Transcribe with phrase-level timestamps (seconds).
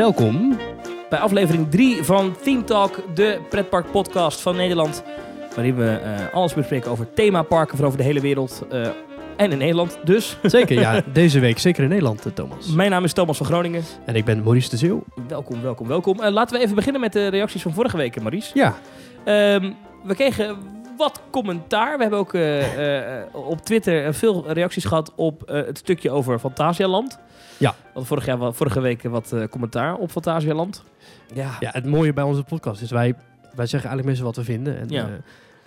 [0.00, 0.56] welkom
[1.08, 5.02] bij aflevering 3 van Theme Talk, de pretpark podcast van Nederland.
[5.54, 8.88] Waarin we eh, alles bespreken over themaparken van over de hele wereld eh,
[9.36, 10.38] en in Nederland dus.
[10.42, 11.02] Zeker, ja.
[11.12, 12.66] Deze week zeker in Nederland, eh, Thomas.
[12.66, 13.82] Mijn naam is Thomas van Groningen.
[14.04, 15.04] En ik ben Maurice de Zeeuw.
[15.28, 16.22] Welkom, welkom, welkom.
[16.22, 18.50] Laten we even beginnen met de reacties van vorige week, Maurice.
[18.54, 18.74] Ja,
[19.24, 19.72] Ehm,
[20.02, 20.58] we kregen
[21.00, 21.96] wat commentaar.
[21.96, 26.38] We hebben ook eh, eh, op Twitter veel reacties gehad op eh, het stukje over
[26.38, 27.18] Fantasialand.
[27.56, 27.74] Ja.
[27.94, 30.84] Want vorig jaar, vorige week wat eh, commentaar op Fantasialand.
[31.34, 31.56] Ja.
[31.60, 33.14] ja, het mooie bij onze podcast is wij,
[33.54, 34.78] wij zeggen eigenlijk meestal wat we vinden.
[34.78, 35.02] En Ja.
[35.04, 35.12] eh,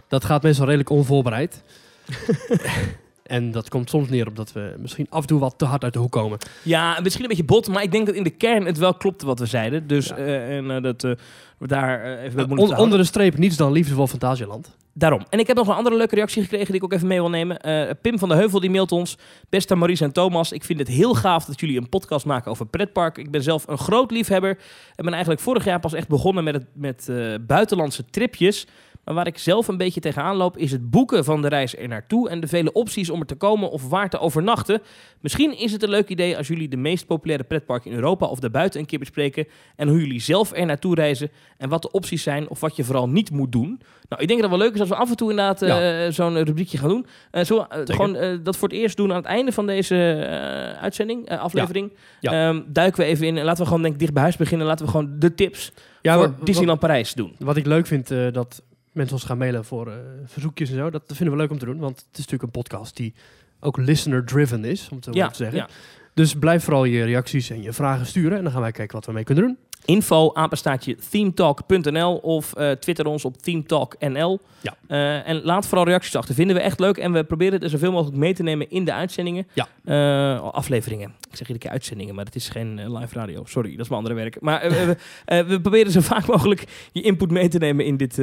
[0.08, 1.64] dat gaat meestal redelijk onvoorbereid.
[3.24, 5.84] en dat komt soms neer op dat we misschien af en toe wat te hard
[5.84, 6.38] uit de hoek komen.
[6.64, 9.26] ja, misschien een beetje bot, maar ik denk dat in de kern het wel klopte
[9.26, 9.88] wat we zeiden.
[9.88, 10.16] Dus Ja.
[10.16, 11.12] eh, en, eh, dat eh,
[11.58, 12.78] we daar even on- houden.
[12.78, 14.76] onder de streep niets dan liefde voor Fantasieland.
[14.96, 15.22] Daarom.
[15.30, 17.30] En ik heb nog een andere leuke reactie gekregen die ik ook even mee wil
[17.30, 17.58] nemen.
[18.02, 19.18] Pim van de Heuvel die mailt ons.
[19.50, 22.66] Beste Maurice en Thomas, ik vind het heel gaaf dat jullie een podcast maken over
[22.66, 23.18] pretpark.
[23.18, 24.58] Ik ben zelf een groot liefhebber
[24.96, 27.10] en ben eigenlijk vorig jaar pas echt begonnen met, het, met
[27.48, 28.68] buitenlandse tripjes.
[29.04, 31.88] Maar waar ik zelf een beetje tegenaan loop is het boeken van de reis er
[31.88, 34.82] naartoe en de vele opties om er te komen of waar te overnachten.
[35.20, 38.40] Misschien is het een leuk idee als jullie de meest populaire pretparken in Europa of
[38.40, 42.24] daarbuiten een keer bespreken en hoe jullie zelf er naartoe reizen en wat de opties
[42.24, 43.82] zijn of wat je vooral niet moet doen.
[44.10, 46.12] Nou, ik denk dat het wel leuk is als we af en toe inderdaad eh,
[46.12, 47.06] zo'n rubriekje gaan doen.
[47.32, 49.96] Eh, zo, eh, gewoon dat voor het eerst doen aan het einde van deze
[50.82, 51.94] uitzending, aflevering.
[52.20, 52.48] Ja.
[52.48, 53.38] Ehm, duiken we even in.
[53.38, 54.68] en Laten we gewoon denk ik dicht bij huis beginnen.
[54.68, 57.36] Laten we gewoon de tips Ja, voor Disneyland Parijs doen.
[57.40, 60.90] Wat ik leuk vind, dat mensen ons gaan mailen voor eh, verzoekjes en zo.
[60.90, 63.14] Dat vinden we leuk om te doen, want het is natuurlijk een podcast die
[63.60, 65.58] ook listener-driven is, om het zo Ja, te zeggen.
[65.58, 65.68] ja.
[66.14, 69.06] Dus blijf vooral je reacties en je vragen sturen en dan gaan wij kijken wat
[69.06, 69.58] we mee kunnen doen.
[69.86, 74.40] Info, apenstaatje, themetalk.nl of eh, twitter ons op themetalknl.
[74.62, 74.76] Ja.
[74.88, 76.36] Eh, en laat vooral reacties achter.
[76.36, 78.86] Vinden we echt leuk en we proberen het er zoveel mogelijk mee te nemen in
[78.86, 79.48] de uitzendingen.
[79.54, 80.36] Ja.
[80.38, 81.10] Afleveringen.
[81.10, 83.46] Ik zeg iedere keer uitzendingen, maar het is geen live radio.
[83.46, 84.42] Sorry, dat is mijn andere werk.
[84.42, 84.96] Maar we,
[85.48, 88.18] we proberen zo vaak mogelijk je input mee te nemen in dit,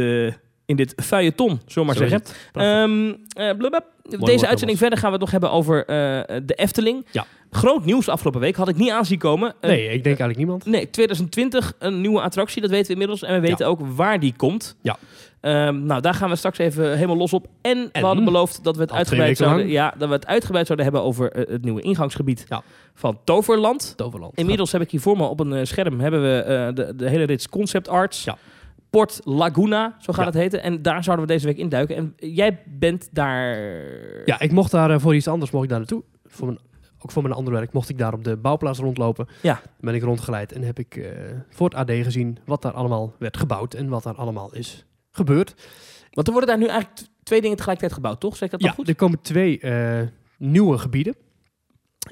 [0.70, 2.22] in dit feuilleton, zullen we maar Zo zeggen.
[2.52, 5.96] woord, Deze uitzending verder gaan we het nog hebben over eh,
[6.44, 7.06] de Efteling.
[7.10, 7.26] Ja.
[7.50, 8.56] Groot nieuws afgelopen week.
[8.56, 9.54] Had ik niet aanzien komen.
[9.60, 10.66] Eh, nee, ik denk eigenlijk niemand.
[10.66, 13.22] Nee, 2020 een nieuwe attractie, dat weten we inmiddels.
[13.22, 14.76] En we weten ook waar die komt.
[14.82, 14.96] Ja.
[15.40, 17.46] Ehm, nou, daar gaan we straks even helemaal los op.
[17.62, 18.02] En, we En?
[18.02, 21.30] hadden beloofd dat we het uitgebreid zouden, ja, dat we het uitgebreid zouden hebben over
[21.48, 22.62] het nieuwe ingangsgebied Ja.
[22.94, 23.92] van Toverland.
[23.96, 24.32] Toverland.
[24.38, 27.48] Inmiddels heb ik hier voor me op een scherm hebben we de, de hele rits
[27.48, 28.24] concept arts.
[28.24, 28.36] Ja.
[28.90, 30.30] Port Laguna, zo gaat Ja.
[30.30, 30.62] het heten.
[30.62, 31.96] En daar zouden we deze week induiken.
[31.96, 33.56] En jij bent daar...
[34.24, 36.02] Ja, ik mocht daar eh, voor iets anders mocht ik daar naartoe.
[36.24, 36.58] Voor mijn,
[36.98, 39.26] ook voor mijn andere werk mocht ik daar op de bouwplaats rondlopen.
[39.42, 39.60] Ja.
[39.80, 41.10] Ben ik rondgeleid en heb ik eh,
[41.48, 45.54] voor het AD gezien wat daar allemaal werd gebouwd en wat daar allemaal is gebeurd.
[46.10, 48.36] Want er worden daar nu eigenlijk twee dingen tegelijkertijd gebouwd, toch?
[48.36, 48.88] Zeg ik dat Ja, dan goed?
[48.88, 50.00] er komen twee eh,
[50.38, 51.14] nieuwe gebieden.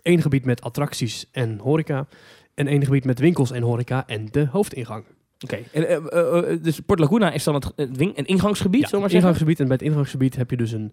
[0.02, 2.06] Eén gebied met attracties en horeca.
[2.54, 5.04] En één gebied met winkels en horeca en de hoofdingang.
[5.44, 5.58] Oké.
[5.72, 8.90] En, eh, eh, eh, dus Port Laguna is dan het, een ingangsgebied, Ja, zullen we
[8.90, 9.16] maar het zeggen?
[9.18, 9.60] ingangsgebied.
[9.60, 10.92] En bij het ingangsgebied heb je dus een,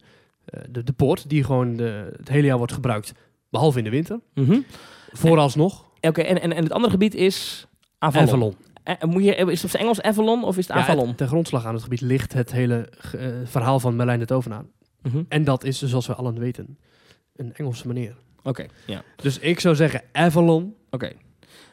[0.70, 3.12] de, de poort die gewoon de, het hele jaar wordt gebruikt.
[3.50, 4.20] Behalve in de winter.
[4.34, 4.60] Mhm.
[5.12, 7.68] Vooralsnog Oké, en, en, en het andere gebied is
[8.00, 8.28] Avalon.
[8.28, 8.56] Avalon.
[8.84, 11.08] Eh, moet je, is het op Engels Avalon of is het Ja, Avalon?
[11.08, 12.90] het- ten grondslag aan het gebied ligt het hele
[13.46, 14.64] verhaal van Merlijn de Tovenaar.
[15.02, 15.24] Mhm.
[15.30, 16.78] En dat is, zoals we allen weten,
[17.36, 18.16] een Engelse meneer.
[18.44, 19.04] Oké, ja.
[19.16, 20.76] Dus ik zou zeggen Avalon.
[20.90, 21.12] Oké.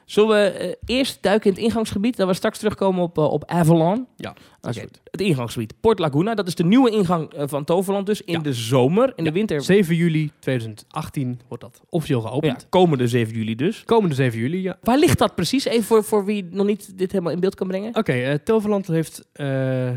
[0.05, 3.45] Zullen we eh, eerst duiken in het ingangsgebied, dan we straks terugkomen op, eh, op
[3.45, 4.07] Avalon?
[4.17, 5.01] Ja, goed.
[5.11, 5.75] het ingangsgebied.
[5.81, 8.39] Port Laguna, dat is de nieuwe ingang eh, van Toverland dus in Ja.
[8.41, 9.13] de zomer.
[9.17, 12.67] In de winter, 7 juli 2018 wordt dat officieel ja, geopend.
[12.69, 13.85] komende 7 juli dus.
[13.85, 14.79] Komende 7 juli, ja.
[14.83, 15.65] Waar ligt dat precies?
[15.65, 17.97] Even voor, voor wie nog niet dit helemaal in beeld kan brengen.
[17.97, 19.47] Oké, eh, Toverland heeft eh,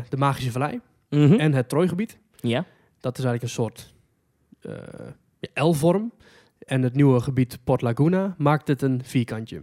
[0.08, 0.80] de Magische Vallei
[1.10, 1.32] Mhm.
[1.34, 2.18] en het Trooigebied.
[2.40, 2.64] Ja.
[3.00, 3.94] Dat is eigenlijk een soort
[4.60, 4.72] eh,
[5.40, 6.12] ja, L-vorm.
[6.58, 9.62] En het nieuwe gebied Port Laguna maakt het een vierkantje.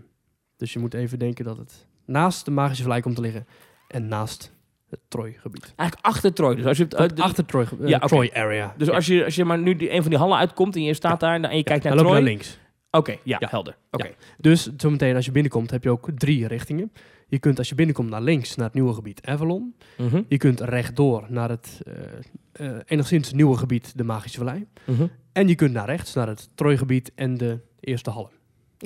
[0.63, 3.47] Dus je moet even denken dat het naast de Magische Vallei komt te liggen
[3.87, 4.51] en naast
[4.89, 5.73] het Trooigebied.
[5.75, 6.55] Eigenlijk achter Troy.
[6.55, 7.99] Dus als je, het, achter Troy, eh, Ja.
[7.99, 8.73] Troy area.
[8.77, 8.93] dus Ja.
[8.93, 11.19] als je, als je maar nu die, een van die hallen uitkomt en je staat
[11.19, 12.23] daar en je kijkt dan naar loop je Troy.
[12.23, 12.59] naar links.
[12.91, 13.47] Oké, ja, Ja.
[13.49, 13.77] helder.
[13.91, 14.09] Oké.
[14.37, 16.91] Dus zometeen als je binnenkomt heb je ook drie richtingen.
[17.27, 19.75] Je kunt als je binnenkomt naar links naar het nieuwe gebied Avalon.
[19.97, 20.21] Mhm.
[20.27, 24.65] Je kunt rechtdoor naar het eh, eh, enigszins nieuwe gebied de Magische Vallei.
[24.85, 25.07] Mhm.
[25.31, 28.31] En je kunt naar rechts naar het Trooigebied en de eerste hallen.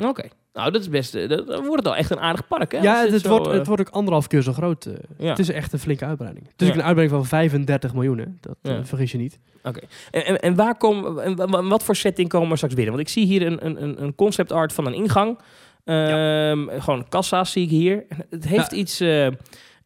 [0.02, 0.28] Oké.
[0.58, 1.16] Nou, dat is best.
[1.16, 2.78] eh, Dat, dan wordt het al echt een aardig park, hè?
[2.82, 4.86] ja, het, dit het zo, wordt, eh, het wordt ook anderhalf keer zo groot.
[4.86, 4.94] eh.
[5.18, 5.30] ja.
[5.30, 6.46] Het is echt een flinke uitbreiding.
[6.52, 6.74] Het is Ja.
[6.74, 8.18] ook een uitbreiding van 35 miljoen.
[8.18, 8.26] hè.
[8.42, 9.40] Dat vergis je niet.
[9.64, 9.80] Oké.
[10.12, 12.94] En, en, en waar kom, en wa- wa- wat voor setting komen we straks binnen?
[12.96, 15.38] Want ik zie hier een, een- een, concept art van een ingang.
[15.84, 18.06] Ehm, Gewoon kassa's zie ik hier.
[18.30, 18.78] Het heeft Ja.
[18.78, 19.04] iets.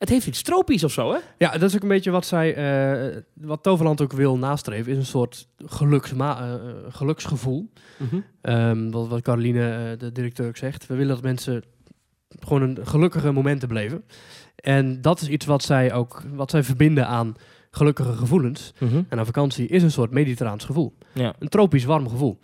[0.01, 1.17] Het heeft iets tropisch of zo, hè?
[1.37, 4.97] Ja, dat is ook een beetje wat zij, eh, wat Toverland ook wil nastreven, is
[4.97, 6.59] een soort geluksma eh, eh,
[6.89, 7.69] geluksgevoel.
[8.41, 10.87] Ehm, wat, wat Caroline, de directeur, ook zegt.
[10.87, 11.63] We willen dat mensen
[12.39, 14.03] gewoon een gelukkige momenten beleven.
[14.55, 17.35] En dat is iets wat zij ook wat zij verbinden aan
[17.71, 18.73] gelukkige gevoelens.
[18.77, 19.01] Mhm.
[19.09, 20.97] En aan vakantie is een soort mediterraans gevoel.
[21.13, 21.33] Ja.
[21.39, 22.39] Een tropisch warm gevoel.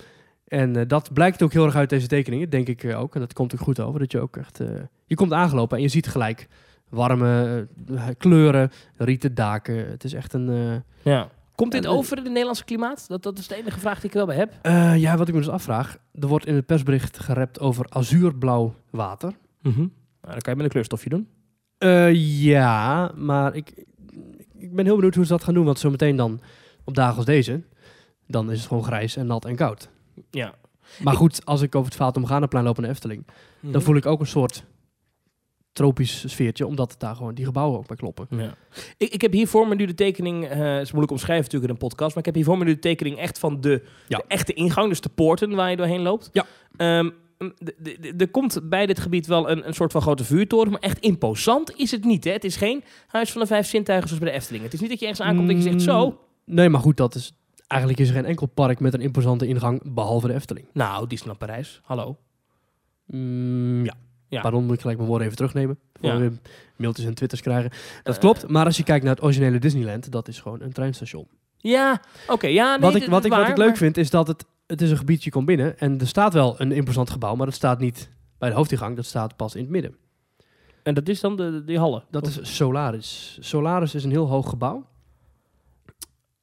[0.47, 3.13] En eh, dat blijkt ook heel erg uit deze tekeningen, denk ik ook.
[3.15, 3.99] En dat komt ook goed over.
[3.99, 4.59] Dat je ook echt.
[4.59, 4.67] eh,
[5.05, 6.47] je komt aangelopen en je ziet gelijk
[6.89, 9.89] warme eh, kleuren, rieten daken.
[9.89, 10.49] Het is echt een.
[10.49, 11.29] eh, ja.
[11.55, 13.07] Komt dit eh, over in het Nederlandse klimaat?
[13.07, 14.53] Dat, dat is de enige vraag die ik wel bij heb.
[14.61, 15.97] eh, ja, wat ik me dus afvraag.
[16.13, 19.33] Er wordt in het persbericht gerept over azuurblauw water.
[19.61, 19.77] Mhm.
[19.79, 19.89] Nou,
[20.21, 21.27] dan kan je met een kleurstofje doen.
[21.77, 22.13] Eh,
[22.43, 23.85] ja, maar ik,
[24.57, 25.65] ik ben heel benieuwd hoe ze dat gaan doen.
[25.65, 26.39] Want zometeen dan,
[26.83, 27.61] op dagen als deze,
[28.27, 29.89] dan is het gewoon grijs en nat en koud.
[30.29, 30.53] Ja.
[31.03, 33.27] Maar goed, als ik over het Vaat Morganaplein loop naar Efteling,
[33.59, 34.63] dan voel ik ook een soort
[35.77, 38.27] tropisch sfeertje, omdat het daar gewoon die gebouwen ook bij kloppen.
[38.29, 38.53] Ja.
[38.97, 41.71] Ik, ik heb hier voor me nu de tekening, eh het is moeilijk omschrijven natuurlijk
[41.71, 43.83] in een podcast, maar ik heb hier voor me nu de tekening echt van de,
[44.07, 44.17] Ja.
[44.17, 46.29] de echte ingang, dus de poorten waar je doorheen loopt.
[46.33, 46.45] Ja.
[46.77, 50.23] Ehm, de- de- de- er komt bij dit gebied wel een, een soort van grote
[50.23, 52.23] vuurtoren, maar echt imposant is het niet.
[52.23, 52.31] Hè?
[52.31, 54.63] Het is geen huis van de vijf zintuigen zoals bij de Efteling.
[54.63, 56.19] Het is niet dat je ergens aankomt en dat je zegt Mm, zo.
[56.45, 57.33] Nee, maar goed, dat is,
[57.67, 60.67] eigenlijk is er geen enkel park met een imposante ingang, behalve de Efteling.
[60.73, 62.17] Nou, Disneyland Parijs, hallo.
[63.05, 63.93] Mm, ja.
[64.29, 64.41] Ja.
[64.41, 65.79] Pardon, moet ik gelijk mijn woorden even terugnemen.
[65.93, 66.17] Voor Ja.
[66.19, 66.31] we
[66.75, 67.71] mailtjes en twitters krijgen.
[68.03, 70.73] Dat Eh, klopt, maar als je kijkt naar het originele Disneyland, dat is gewoon een
[70.73, 71.27] treinstation.
[71.57, 74.27] Ja, oké, ja, nee, wat ik, wat ik, wat ik leuk maar- vind, is dat
[74.27, 77.35] het, het is een gebied, je komt binnen en er staat wel een imposant gebouw,
[77.35, 79.95] maar dat staat niet bij de hoofdingang, dat staat pas in het midden.
[80.83, 82.03] En dat is dan de, de- die hallen?
[82.11, 83.37] Dat Of- is Solaris.
[83.41, 84.87] Solaris is een heel hoog gebouw.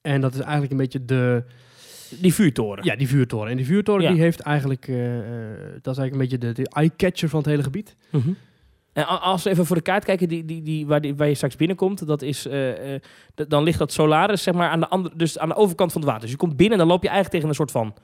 [0.01, 1.45] En dat is eigenlijk een beetje de,
[2.11, 2.85] die vuurtoren.
[2.85, 3.51] ja, die vuurtoren.
[3.51, 4.11] En die vuurtoren Ja.
[4.11, 5.25] die heeft eigenlijk, eh, eh,
[5.83, 7.97] dat is eigenlijk een beetje de, de eye-catcher van het hele gebied.
[8.11, 8.29] Mhm.
[8.93, 11.35] En als we even voor de kaart kijken, die, die, die, waar, die, waar je
[11.35, 12.71] straks binnenkomt, dat is, eh,
[13.35, 16.11] dan ligt dat Solaris zeg maar aan de, andere, dus aan de overkant van het
[16.11, 16.23] water.
[16.25, 17.95] Dus je komt binnen en dan loop je eigenlijk tegen een soort van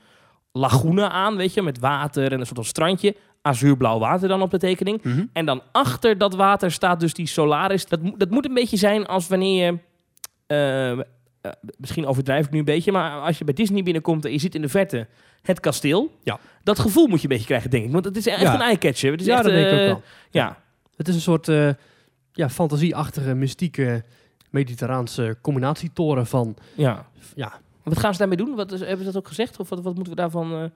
[0.51, 3.15] lagune aan, weet je, met water en een soort van strandje.
[3.41, 5.01] Azuurblauw water dan op de tekening.
[5.33, 7.85] En dan achter dat water staat dus die Solaris.
[7.85, 9.79] Dat, moet- dat moet een beetje zijn als wanneer
[10.47, 11.05] je...
[11.41, 14.39] eh, misschien overdrijf ik nu een beetje, maar als je bij Disney binnenkomt en je
[14.39, 15.07] ziet in de verte
[15.41, 16.11] het kasteel.
[16.23, 16.39] Ja.
[16.63, 17.91] Dat gevoel moet je een beetje krijgen, denk ik.
[17.91, 18.53] Want het is echt Ja.
[18.53, 19.11] een eye-catcher.
[19.11, 20.01] Het is ja, echt, dat denk ik ook eh, wel.
[20.29, 20.57] Ja,
[20.95, 21.69] Het is een soort eh,
[22.33, 24.03] ja, fantasieachtige, mystieke,
[24.49, 26.55] mediterraanse combinatietoren van...
[26.75, 27.05] ja.
[27.35, 28.55] Ja, Wat gaan ze daarmee doen?
[28.55, 29.59] Wat is, hebben ze dat ook gezegd?
[29.59, 30.51] Of wat, wat moeten we daarvan...
[30.51, 30.71] het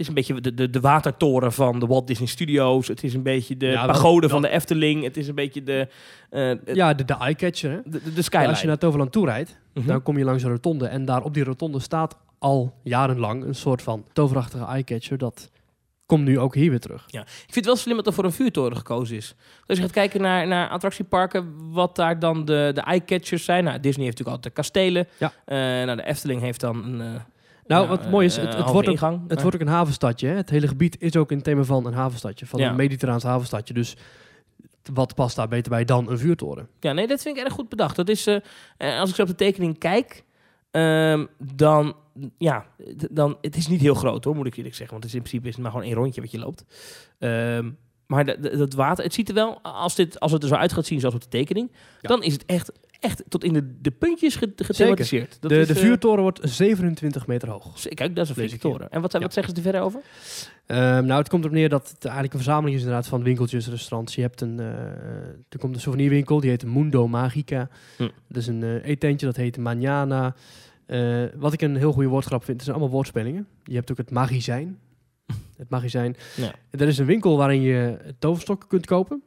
[0.00, 2.88] is een beetje de, de, de watertoren van de Walt Disney Studios.
[2.88, 5.02] Het is een beetje de Ja, pagode van de Efteling.
[5.04, 5.88] Het is een beetje de,
[6.30, 7.82] het- ja de, de eye-catcher.
[7.84, 8.48] De, de, de Ja, skyline.
[8.50, 9.86] als je naar Toverland toe rijdt, Mhm.
[9.88, 10.86] dan kom je langs een rotonde.
[10.86, 15.18] En daar op die rotonde staat al jarenlang een soort van toverachtige eye-catcher.
[15.18, 15.50] Dat
[16.06, 17.06] komt nu ook hier weer terug.
[17.06, 19.28] Ik vind het wel slim dat er voor een vuurtoren gekozen is.
[19.28, 23.64] Dus als je gaat kijken naar, naar attractieparken, wat daar dan de, de eye-catchers zijn.
[23.64, 25.06] Nou, Disney heeft natuurlijk altijd de kastelen.
[25.18, 25.32] Ja.
[25.44, 27.00] Eh, nou, de Efteling heeft dan een...
[27.00, 27.20] eh,
[27.66, 30.28] Nou, ja, wat mooi is, eh, het, wordt ook, het wordt ook een havenstadje.
[30.28, 30.34] Hè?
[30.34, 32.46] Het hele gebied is ook in het thema van een havenstadje.
[32.46, 32.68] Van Ja.
[32.70, 33.74] een mediterraans havenstadje.
[33.74, 33.96] Dus
[34.94, 36.68] wat past daar beter bij dan een vuurtoren?
[36.80, 37.96] Ja, nee, dat vind ik erg goed bedacht.
[37.96, 38.36] Dat is, eh,
[38.76, 40.24] eh, als ik zo op de tekening kijk,
[40.70, 41.94] ehm, dan,
[42.38, 42.66] ja,
[43.10, 44.90] dan, het is niet heel groot hoor, moet ik eerlijk zeggen.
[44.98, 46.64] Want het is in principe is het maar gewoon één rondje wat je loopt.
[47.18, 47.70] Ehm,
[48.06, 50.86] maar dat water, het ziet er wel, als, dit, als het er zo uit gaat
[50.86, 51.70] zien zoals op de tekening,
[52.00, 52.08] Ja.
[52.08, 55.36] dan is het echt, echt tot in de, de puntjes ge- gethematiseerd.
[55.40, 57.82] Dat de is, de eh, vuurtoren wordt 27 meter hoog.
[57.82, 58.90] Kijk, dat is een flinke toren.
[58.90, 59.30] En wat, wat Ja.
[59.30, 60.00] zeggen ze er verder over?
[60.66, 63.68] Ehm, nou, het komt erop neer dat het eigenlijk een verzameling is inderdaad van winkeltjes,
[63.68, 64.14] restaurants.
[64.14, 64.66] Je hebt een, eh,
[65.48, 67.68] er komt een souvenirwinkel, die heet Mundo Magica.
[67.96, 68.08] Hm.
[68.28, 70.34] Dat is een eh eetentje, dat heet Manana.
[70.86, 73.46] Eh, wat ik een heel goede woordgrap vind, het zijn allemaal woordspelingen.
[73.64, 74.78] Je hebt ook het magazijn.
[75.56, 76.16] het magazijn.
[76.36, 76.52] Ja.
[76.70, 79.22] Er is een winkel waarin je toverstokken kunt kopen.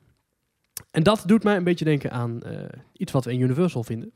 [0.92, 2.58] En dat doet mij een beetje denken aan eh,
[2.94, 4.12] iets wat we in Universal vinden.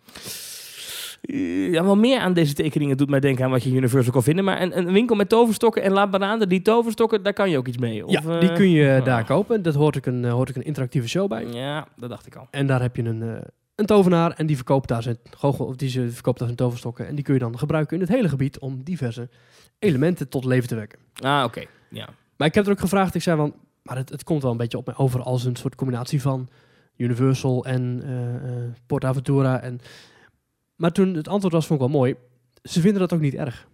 [1.21, 4.11] Eh, Ja, wel meer aan deze tekeningen doet mij denken aan wat je in Universal
[4.13, 4.43] kan vinden.
[4.45, 7.67] Maar een, een winkel met toverstokken en laat bananen, die toverstokken, daar kan je ook
[7.67, 8.05] iets mee.
[8.05, 9.05] Of, ja, die eh, kun je ah.
[9.05, 9.61] daar kopen.
[9.61, 11.45] Dat hoort ook een, eh, hoort ook een interactieve show bij.
[11.45, 12.47] Ja, dat dacht ik al.
[12.51, 13.41] En daar heb je een, eh,
[13.75, 17.07] een tovenaar en die verkoopt daar zijn goochel, of die ze- verkoopt daar zijn toverstokken.
[17.07, 19.29] En die kun je dan gebruiken in het hele gebied om diverse
[19.79, 20.99] elementen tot leven te wekken.
[21.21, 21.63] Ah, oké.
[21.89, 22.09] Ja.
[22.37, 23.53] Maar ik heb er ook gevraagd, ik zei van,
[23.83, 26.47] maar het, het komt wel een beetje op mij over als een soort combinatie van
[26.97, 29.61] Universal en eh, Port Aventura.
[29.61, 29.79] En,
[30.75, 32.15] maar toen het antwoord was, vond ik wel mooi.
[32.63, 33.67] Ze vinden dat ook niet erg.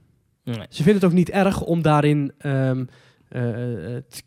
[0.43, 0.65] Nee.
[0.69, 2.85] Ze vinden het ook niet erg om daarin ehm,
[3.27, 3.41] eh,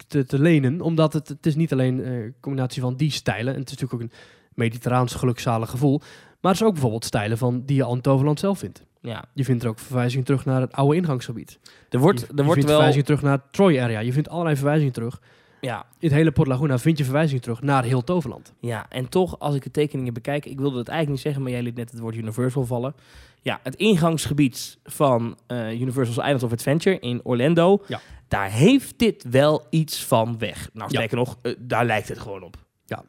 [0.07, 3.61] te, te lenen, omdat het, het is niet alleen een combinatie van die stijlen, en
[3.61, 4.19] het is natuurlijk ook een
[4.55, 5.99] mediterraans gelukzalig gevoel,
[6.41, 8.85] maar het is ook bijvoorbeeld stijlen van die je Toverland zelf vindt.
[9.01, 9.25] Ja.
[9.33, 11.59] Je vindt er ook verwijzingen terug naar het oude ingangsgebied.
[11.89, 12.75] Er wordt, je, er je wordt vindt wel...
[12.75, 14.01] verwijzingen terug naar het Troy area.
[14.01, 15.21] Je vindt allerlei verwijzingen terug
[15.65, 18.53] Ja, In het hele Port Laguna vind je verwijzingen terug naar heel Toverland.
[18.61, 21.51] ja, en toch, als ik de tekeningen bekijk, ik wilde het eigenlijk niet zeggen, maar
[21.53, 22.95] jij liet net het woord Universal vallen.
[23.43, 28.01] Ja, het ingangsgebied van eh, Universal's Islands of Adventure in Orlando, Ja.
[28.29, 30.71] daar heeft dit wel iets van weg.
[30.73, 30.97] Nou, Ja.
[30.97, 32.57] sterker nog, eh, daar lijkt het gewoon op.
[32.87, 33.05] Ja.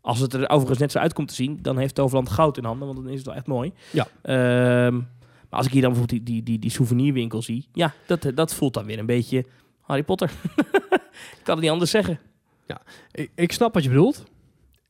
[0.00, 2.86] Als het er overigens net zo uitkomt te zien, dan heeft Toverland goud in handen,
[2.86, 3.72] want dan is het wel echt mooi.
[3.90, 4.06] Ja.
[4.22, 4.94] Ehm,
[5.48, 8.54] maar als ik hier dan bijvoorbeeld die, die, die, die souvenirwinkel zie, ja, dat, dat
[8.54, 9.44] voelt dan weer een beetje
[9.80, 10.30] Harry Potter.
[11.38, 12.20] ik kan het niet anders zeggen.
[13.12, 14.24] Ik, ik snap wat je bedoelt.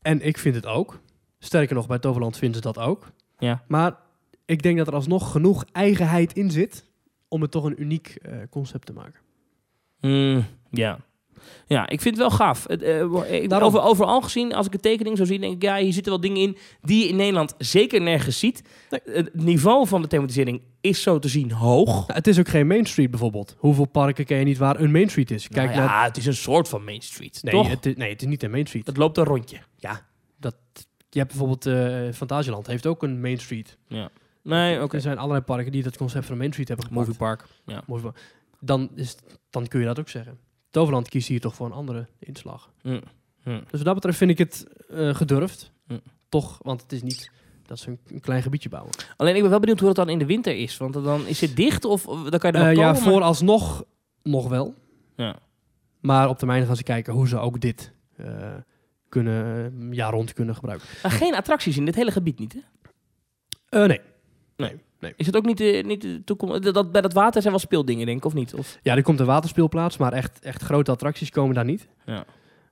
[0.03, 1.01] En ik vind het ook.
[1.39, 3.11] Sterker nog, bij Toverland vinden ze dat ook.
[3.39, 3.65] Ja.
[3.69, 3.97] Maar
[4.45, 6.85] ik denk dat er alsnog genoeg eigenheid in zit
[7.29, 9.21] om het toch een uniek eh, concept te maken.
[10.01, 10.99] Mm, ja.
[11.66, 12.64] Ja, ik vind het wel gaaf.
[12.66, 15.76] Het, eh, ik, over, overal gezien, als ik de tekening zo zie, denk ik, ja,
[15.76, 18.62] hier zitten wel dingen in die je in Nederland zeker nergens ziet.
[18.90, 19.00] Nee.
[19.16, 21.87] Het niveau van de thematisering is zo te zien hoog.
[21.87, 23.57] Nou, het is ook geen Main Street bijvoorbeeld.
[23.59, 25.49] Hoeveel parken ken je niet waar een Main Street is?
[25.49, 26.04] Kijk Nou ja, naar...
[26.04, 27.68] het is een soort van Main Street, Nee toch?
[27.68, 28.87] het, is, nee, het is niet een Main Street.
[28.87, 29.59] Het loopt een rondje.
[30.40, 30.54] Dat,
[31.11, 33.78] je hebt bijvoorbeeld eh Fantasieland heeft ook een Main Street.
[34.42, 34.97] Nee, oké.
[34.97, 37.07] Er zijn allerlei parken die dat concept van een Main Street hebben gepakt.
[37.07, 37.45] Movie Park.
[37.66, 37.83] Ja.
[37.87, 38.37] Movie Park.
[38.61, 39.16] Dan, is,
[39.50, 40.38] dan kun je dat ook zeggen.
[40.71, 42.71] Toverland kiest hier toch voor een andere inslag.
[42.83, 43.01] Mm.
[43.45, 43.61] Mm.
[43.71, 45.73] Dus wat dat betreft vind ik het eh, gedurfd.
[45.87, 46.01] Mm.
[46.29, 47.31] Toch, want het is niet
[47.67, 48.93] dat ze een, een klein gebiedje bouwen.
[49.17, 50.77] Alleen ik ben wel benieuwd hoe het dan in de winter is.
[50.77, 53.85] Want dan is het dicht of dan kan je er Eh nog ja, komen, vooralsnog
[54.23, 54.75] nog wel.
[55.17, 55.37] Ja.
[56.01, 58.55] Maar op termijn gaan ze kijken hoe ze ook dit eh,
[59.09, 60.89] kunnen, jaar rond kunnen gebruiken.
[61.03, 62.61] Maar geen attracties in dit hele gebied niet, hè?
[63.69, 63.99] Eh,
[64.57, 64.81] nee.
[65.17, 66.62] Is het ook niet, de niet de toekomst?
[66.62, 68.55] Dat, dat- bij dat water zijn wel speeldingen, denk ik, of niet?
[68.55, 68.78] Of?
[68.83, 71.88] Ja, er komt een waterspeelplaats, maar echt, echt grote attracties komen daar niet.
[72.07, 72.25] Ja.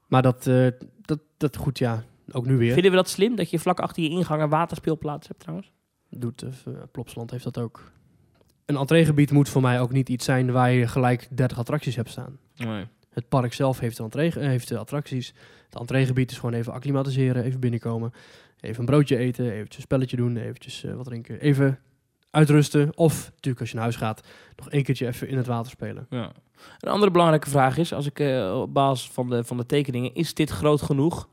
[0.06, 0.66] Maar dat, eh,
[1.00, 2.72] dat, dat goed, ja, ook nu weer.
[2.72, 5.72] Vinden we dat slim, dat je vlak achter je ingang een waterspeelplaats hebt trouwens?
[6.10, 6.48] Doet, eh,
[6.92, 7.92] Plopsland heeft dat ook.
[8.64, 12.10] Een entreegebied moet voor mij ook niet iets zijn waar je gelijk 30 attracties hebt
[12.10, 12.38] staan.
[12.56, 12.84] Nee.
[13.10, 15.34] Het park zelf heeft, een entree, eh, heeft de attracties.
[15.70, 18.12] Het entreegebied is gewoon even acclimatiseren, even binnenkomen.
[18.60, 21.40] Even een broodje eten, eventjes een spelletje doen, eventjes eh, wat drinken.
[21.40, 21.78] Even
[22.36, 22.96] uitrusten.
[22.96, 24.20] Of natuurlijk als je naar huis gaat,
[24.56, 26.06] nog één keertje even in het water spelen.
[26.10, 26.32] Ja.
[26.80, 30.14] Een andere belangrijke vraag is, als ik eh, op basis van de, van de tekeningen,
[30.14, 31.28] is dit groot genoeg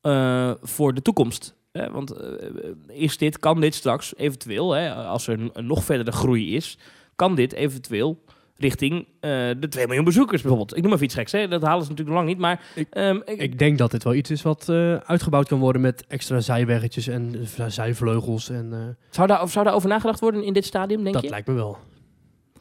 [0.00, 1.54] eh, voor de toekomst?
[1.92, 2.48] Want eh,
[2.86, 6.78] is dit, kan dit straks eventueel, hè, als er een, een nog verdere groei is,
[7.16, 8.24] kan dit eventueel
[8.58, 10.76] richting eh, de 2 miljoen bezoekers bijvoorbeeld?
[10.76, 11.48] Ik noem maar iets geks, hè?
[11.48, 14.04] dat halen ze natuurlijk nog lang niet, maar Ik- ehm, ik, Ik denk dat dit
[14.04, 17.34] wel iets is wat eh, uitgebouwd kan worden met extra zijweggetjes en
[17.68, 18.48] zijvleugels.
[18.50, 18.78] En, eh,
[19.10, 21.30] zou, daar, zou daarover nagedacht worden in dit stadium, denk dat je?
[21.30, 21.78] lijkt me wel.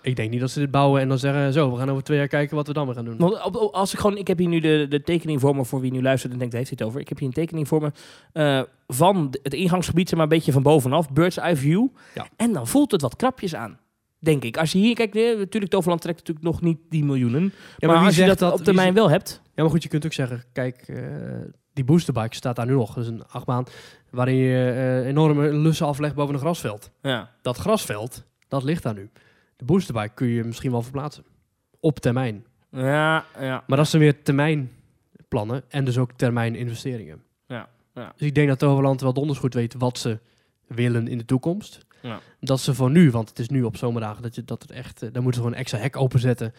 [0.01, 2.17] Ik denk niet dat ze dit bouwen en dan zeggen, zo, we gaan over twee
[2.17, 3.17] jaar kijken wat we dan weer gaan doen.
[3.17, 3.39] Want
[3.73, 6.01] als ik gewoon, ik heb hier nu de, de tekening voor me, voor wie nu
[6.01, 7.01] luistert en denkt, daar heeft hij het over.
[7.01, 11.09] Ik heb hier een tekening voor me van het ingangsgebied, maar een beetje van bovenaf,
[11.11, 11.87] bird's eye view.
[12.15, 12.27] Ja.
[12.35, 13.79] En dan voelt het wat krapjes aan,
[14.25, 14.57] denk ik.
[14.57, 17.53] Als je hier kijkt, eh, natuurlijk, Toverland trekt natuurlijk nog niet die miljoenen.
[17.77, 19.89] Ja, maar, wie als je zegt dat, op termijn wel hebt, Ja, maar goed, je
[19.89, 21.03] kunt ook zeggen, kijk, eh,
[21.73, 22.93] die boosterbike staat daar nu nog.
[22.93, 23.65] Dat is een achtbaan
[24.09, 26.91] waarin je eh, enorme lussen aflegt boven een grasveld.
[27.01, 27.31] ja.
[27.41, 29.09] Dat grasveld, dat ligt daar nu.
[29.55, 31.23] De boosterbike kun je misschien wel verplaatsen.
[31.79, 32.45] Op termijn.
[32.71, 33.63] Ja, ja.
[33.67, 37.23] Maar dat zijn weer termijnplannen en dus ook termijn investeringen.
[37.47, 38.13] Ja, ja.
[38.17, 40.19] Dus ik denk dat Toverland wel donders goed weet wat ze
[40.67, 41.84] willen in de toekomst.
[42.05, 42.19] Ja.
[42.39, 45.01] Dat ze voor nu, want het is nu op zomerdagen, dat, je, dat het echt,
[45.01, 46.53] eh, dan moeten ze gewoon een extra hek openzetten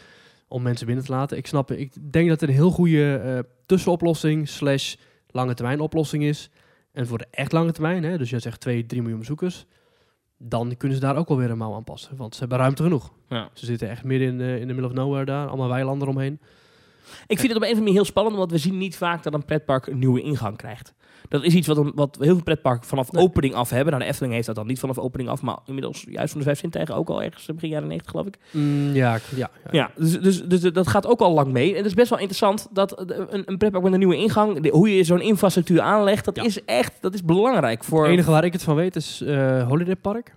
[0.48, 1.36] om mensen binnen te laten.
[1.36, 4.94] Ik snap, ik denk dat het een heel goede eh, tussenoplossing slash
[5.30, 6.50] lange termijn oplossing is.
[6.92, 9.66] En voor de echt lange termijn, hè, dus je zegt 2, 3 miljoen bezoekers,
[10.38, 12.16] dan kunnen ze daar ook wel weer een mouw aan passen.
[12.16, 13.12] Want ze hebben ruimte genoeg.
[13.28, 13.50] Ja.
[13.52, 16.40] Ze zitten echt midden in, eh, in de middle of nowhere daar, allemaal weilanden eromheen.
[17.26, 19.22] Ik vind het op een of andere manier heel spannend, want we zien niet vaak
[19.22, 20.94] dat een pretpark een nieuwe ingang krijgt.
[21.28, 23.22] Dat is iets wat, een, wat heel veel pretparken vanaf Nee.
[23.22, 23.88] opening af hebben.
[23.92, 26.46] Nou, de Efteling heeft dat dan niet vanaf opening af, maar inmiddels juist van de
[26.46, 28.36] vijf zintuigen ook al ergens begin jaren 90 geloof ik.
[28.50, 29.70] Mm, ja, ja, ja.
[29.70, 31.70] Ja, dus, dus, dus dat gaat ook al lang mee.
[31.70, 34.68] En het is best wel interessant dat een, een pretpark met een nieuwe ingang, de-
[34.68, 36.44] hoe je zo'n infrastructuur aanlegt, dat Ja.
[36.44, 38.02] is echt dat is belangrijk voor...
[38.02, 40.34] Het enige waar ik het van weet is eh Holiday Park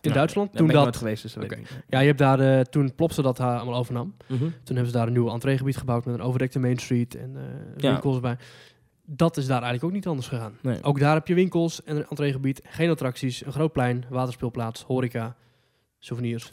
[0.00, 0.56] in Ja, Duitsland.
[0.56, 1.56] Toen dat, geweest, dus dat
[1.88, 4.38] ja, je hebt daar, eh, toen Plopsa dat ha- allemaal overnam, Mhm.
[4.40, 7.36] toen hebben ze daar een nieuw entreegebied gebouwd met een overdekte Main Street en
[7.76, 7.90] Ja.
[7.90, 8.36] winkels bij.
[9.06, 10.58] Dat is daar eigenlijk ook niet anders gegaan.
[10.62, 10.82] Nee.
[10.82, 15.36] Ook daar heb je winkels en een entreegebied, geen attracties, een groot plein, waterspeelplaats, horeca,
[15.98, 16.52] souvenirs.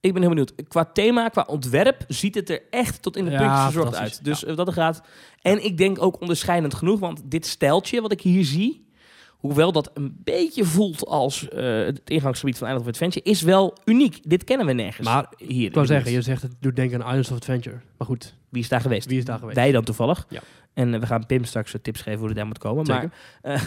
[0.00, 0.52] Ik ben heel benieuwd.
[0.68, 4.24] Qua thema, qua ontwerp, ziet het er echt tot in de Ja, puntjes verzorgd uit.
[4.24, 4.46] Dus Ja.
[4.46, 5.02] eh, dat er gaat.
[5.42, 8.86] En ik denk ook onderscheidend genoeg, want dit stijltje wat ik hier zie,
[9.30, 13.76] hoewel dat een beetje voelt als eh, het ingangsgebied van Island of Adventure, is wel
[13.84, 14.18] uniek.
[14.30, 15.08] Dit kennen we nergens.
[15.08, 15.66] Maar hier.
[15.66, 17.76] Ik wou zeggen, je zegt het doet denken aan Islands of Adventure.
[17.98, 19.06] Maar goed, Wie is daar geweest?
[19.06, 19.56] wie is daar geweest?
[19.56, 20.26] Wij dan toevallig.
[20.28, 20.40] Ja.
[20.78, 22.86] En eh, we gaan Pim straks eh, tips geven hoe hij daar moet komen.
[22.86, 23.10] Zeker.
[23.42, 23.62] Maar, eh,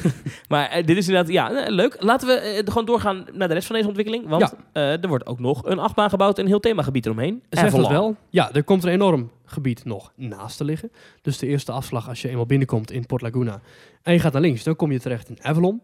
[0.49, 1.95] maar dit is inderdaad ja, leuk.
[1.99, 4.27] Laten we gewoon doorgaan naar de rest van deze ontwikkeling.
[4.27, 7.43] Want er wordt ook nog een achtbaan gebouwd en een heel themagebied eromheen.
[7.49, 7.91] Dat Avalon.
[7.91, 8.15] wel?
[8.29, 10.91] Ja, er komt een enorm gebied nog naast te liggen.
[11.21, 13.61] Dus de eerste afslag als je eenmaal binnenkomt in Port Laguna
[14.01, 15.81] en je gaat naar links, dan kom je terecht in Avalon.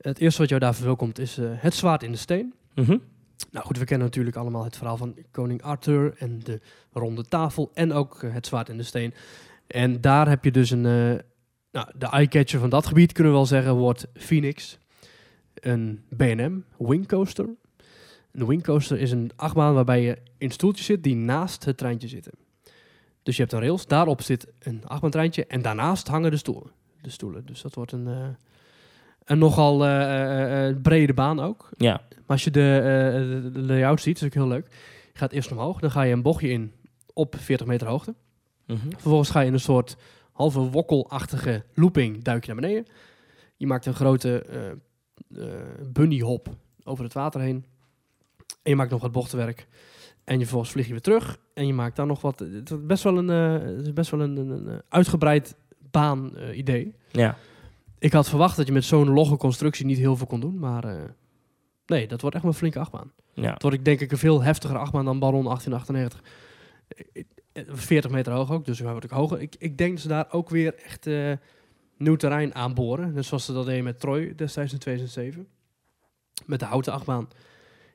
[0.00, 2.54] Het eerste wat jou daar verwelkomt is het zwaard in de steen.
[2.74, 2.96] Mhm.
[3.50, 6.60] Nou goed, we kennen natuurlijk allemaal het verhaal van koning Arthur en de
[6.92, 9.14] ronde tafel en ook het zwaard in de steen.
[9.66, 11.20] En daar heb je dus een, eh,
[11.72, 14.78] nou, de eyecatcher van dat gebied kunnen we wel zeggen, wordt Phoenix.
[15.54, 17.48] Een B&M wingcoaster.
[18.32, 22.32] Een wingcoaster is een achtbaan waarbij je in stoeltjes zit die naast het treintje zitten.
[23.22, 26.70] Dus je hebt een rails, daarop zit een achtbaantreintje en daarnaast hangen de stoelen.
[27.00, 27.46] De stoelen.
[27.46, 28.28] Dus dat wordt een, eh,
[29.24, 31.68] een nogal eh, brede baan ook.
[31.76, 32.00] Ja.
[32.10, 34.66] Maar als je de layout ziet, is ook heel leuk.
[35.12, 36.72] Je gaat eerst omhoog, dan ga je een bochtje in
[37.12, 38.14] op 40 meter hoogte.
[38.66, 38.90] Mhm.
[38.90, 39.96] Vervolgens ga je in een soort
[40.32, 42.86] halve wokkelachtige looping duik je naar beneden.
[43.56, 45.40] Je maakt een grote eh,
[45.92, 46.48] bunny hop
[46.84, 47.64] over het water heen.
[48.46, 49.66] En je maakt nog wat bochtenwerk.
[50.24, 51.38] En je vervolgens vlieg je weer terug.
[51.54, 52.38] En je maakt dan nog wat...
[52.38, 55.56] Het is best wel een, eh, het is best wel een, een, een uitgebreid
[55.90, 56.94] baan idee.
[57.10, 57.36] Ja.
[57.98, 60.58] Ik had verwacht dat je met zo'n logge constructie niet heel veel kon doen.
[60.58, 61.14] Maar
[61.86, 63.12] nee, dat wordt echt een flinke achtbaan.
[63.34, 63.52] Ja.
[63.52, 66.22] Het wordt ik denk ik een veel heftiger achtbaan dan Baron 1898.
[66.88, 67.24] Eh, eh,
[67.68, 69.40] 40 meter hoog ook, dus hij wordt ook hoger.
[69.40, 71.32] Ik, ik denk dat ze daar ook weer echt eh,
[71.96, 73.12] nieuw terrein aanboren.
[73.12, 75.46] Net zoals ze dat deden met Troy destijds in 2007.
[76.46, 77.28] Met de houten achtbaan.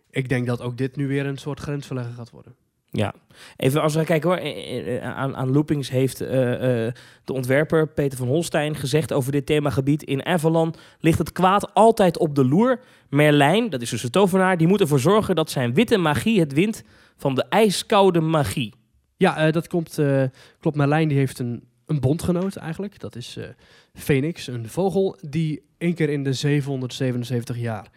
[0.09, 2.55] Ik denk dat ook dit nu weer een soort grensverlegger gaat worden.
[2.91, 3.13] Ja,
[3.55, 6.93] even als we kijken hoor, eh, eh, aan, aan loopings heeft de
[7.33, 10.03] ontwerper Peter van Holstein gezegd over dit themagebied.
[10.03, 12.79] In Avalon ligt het kwaad altijd op de loer.
[13.09, 16.53] Merlijn, dat is dus de tovenaar, die moet ervoor zorgen dat zijn witte magie het
[16.53, 16.83] wint
[17.17, 18.77] van de ijskoude magie.
[19.19, 20.23] Ja, eh, dat komt, eh,
[20.59, 20.77] klopt.
[20.77, 22.99] Merlijn die heeft een, een bondgenoot eigenlijk.
[22.99, 23.49] Dat is eh
[23.93, 27.89] Phoenix, een vogel die één keer in de 777 jaar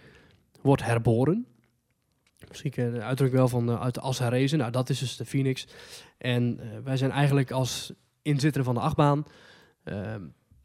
[0.61, 1.47] wordt herboren.
[2.49, 4.59] Misschien ken de wel van eh, uit de as herrezen.
[4.59, 5.67] Nou, dat is dus de Phoenix.
[6.19, 9.25] En eh, wij zijn eigenlijk als inzitter van de achtbaan
[9.83, 10.15] eh,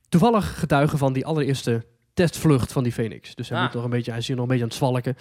[0.09, 1.85] toevallig getuigen van die allereerste
[2.17, 3.35] testvlucht van die Phoenix.
[3.35, 3.63] Dus hij, Ah.
[3.63, 5.17] moet nog een beetje, hij is hier nog een beetje aan het zwalken.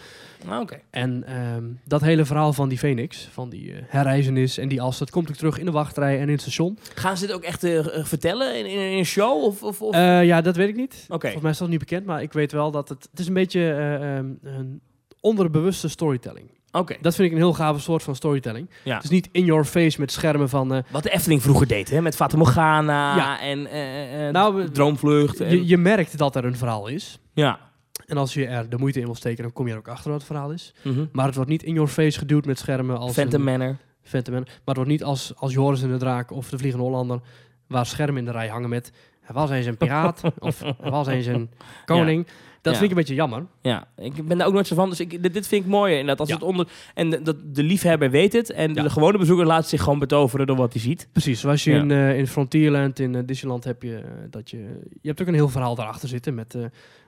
[0.60, 0.80] Oké.
[0.90, 4.98] En ehm, dat hele verhaal van die Phoenix, van die eh, herreizenis en die as,
[4.98, 6.78] dat komt ook terug in de wachtrij en in het station.
[6.94, 9.42] Gaan ze dit ook echt eh, eh, vertellen in, in, in een show?
[9.44, 9.94] Of, of, of?
[9.96, 11.04] Ja, dat weet ik niet.
[11.08, 13.08] Volgens mij is dat niet bekend, maar ik weet wel dat het...
[13.10, 14.80] Het is een beetje eh, ehm, een
[15.20, 16.50] onderbewuste storytelling.
[16.78, 16.96] Oké.
[17.00, 18.70] Dat vind ik een heel gave soort van storytelling.
[18.84, 18.94] Ja.
[18.94, 20.74] Het is niet in your face met schermen van...
[20.74, 22.00] eh, Wat de Efteling vroeger deed, hè?
[22.02, 23.40] Met Fata Morgana Ja.
[23.40, 25.40] en eh, eh, Nou, Droomvlucht.
[25.40, 27.18] En, je, je merkt dat er een verhaal is.
[27.34, 27.64] ja.
[28.06, 30.10] En als je er de moeite in wil steken, dan kom je er ook achter
[30.10, 30.74] wat het verhaal is.
[30.82, 31.04] Mhm.
[31.12, 33.12] Maar het wordt niet in your face geduwd met schermen als...
[33.12, 33.76] Phantom een- Manor.
[34.02, 34.42] Phantom Man.
[34.42, 37.20] Maar het wordt niet als, als Joris en de Draak of de Vliegende Hollander...
[37.68, 38.92] waar schermen in de rij hangen met...
[39.26, 41.50] hij was eens een piraat of hij was eens een
[41.84, 42.26] koning.
[42.62, 42.80] Dat Ja.
[42.80, 43.46] vind ik een beetje jammer.
[43.62, 44.88] Ja, ik ben daar ook nooit zo van.
[44.90, 45.98] Dus ik, dit, dit vind ik mooi.
[45.98, 46.34] En dat als Ja.
[46.34, 46.68] het onder.
[46.94, 48.50] En de, dat de liefhebber weet het.
[48.50, 51.08] En de gewone bezoeker laat zich gewoon betoveren door wat hij ziet.
[51.12, 54.56] Precies, zoals je in, eh, in Frontierland, in eh, Disneyland heb je eh, dat je...
[55.00, 56.56] Je hebt ook een heel verhaal daarachter zitten met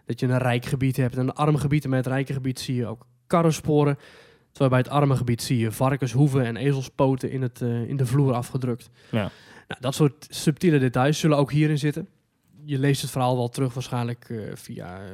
[0.06, 1.84] dat je een rijk gebied hebt en een arm gebied.
[1.84, 3.98] En bij het rijke gebied zie je ook karrensporen.
[4.52, 8.32] Terwijl bij het arme gebied zie je varkenshoeven en ezelspoten in, het, in de vloer
[8.34, 8.90] afgedrukt.
[9.10, 9.30] Ja.
[9.68, 12.08] Nou, dat soort subtiele details zullen ook hierin zitten.
[12.64, 15.04] Je leest het verhaal wel terug waarschijnlijk eh, via eh,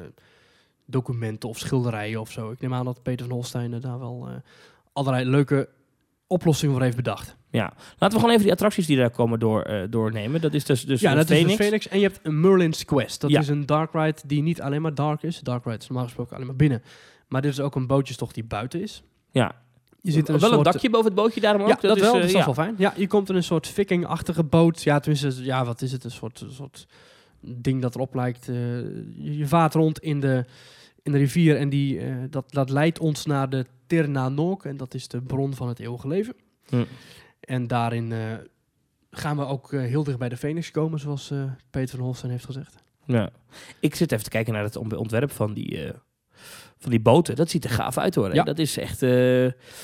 [0.87, 2.51] documenten of schilderijen of zo.
[2.51, 4.29] Ik neem aan dat Peter van Holstein eh, daar wel
[4.93, 5.69] allerlei leuke
[6.27, 7.37] oplossingen voor heeft bedacht.
[7.51, 7.73] Ja.
[7.91, 10.41] Laten we gewoon even die attracties die daar komen door, eh, doornemen.
[10.41, 11.51] Dat is dus, dus ja, dat Phoenix.
[11.51, 11.89] is dus Phoenix.
[11.89, 13.21] En je hebt een Merlin's Quest.
[13.21, 13.41] Dat Ja.
[13.41, 15.41] is een dark ride die niet alleen maar dark is.
[15.41, 16.83] Dark ride is normaal gesproken alleen maar binnen.
[17.29, 19.03] Maar dit is ook een bootjestocht die buiten is.
[19.31, 19.63] Ja.
[20.05, 21.69] Je zit in een wel een dakje boven het bootje daarom ook.
[21.69, 22.13] Ja, dat, is, wel.
[22.15, 22.45] eh, dat is ja.
[22.45, 22.75] wel fijn.
[22.79, 24.83] Ja, je komt in een soort viking-achtige boot.
[24.83, 26.05] Ja, tenminste, ja, wat is het?
[26.05, 26.87] Een soort, een soort
[27.41, 28.49] ding dat erop lijkt.
[28.49, 28.55] eh,
[29.17, 30.45] je, vaart rond in de,
[31.03, 34.65] in de rivier en die, eh, dat, dat leidt ons naar de Tirna Nog.
[34.65, 36.35] En dat is de bron van het eeuwige leven.
[36.69, 36.85] Hm.
[37.41, 38.19] En daarin eh,
[39.11, 42.33] gaan we ook eh, heel dicht bij de Phoenix komen, zoals eh, Peter van Holstein
[42.33, 42.75] heeft gezegd.
[43.07, 43.31] Ja.
[43.81, 45.95] Ik zit even te kijken naar het ont- ontwerp van die, eh,
[46.85, 47.37] van die boten.
[47.37, 48.35] Dat ziet er gaaf uit hoor.
[48.35, 48.43] Ja.
[48.43, 49.03] Dat is echt...
[49.03, 49.11] eh,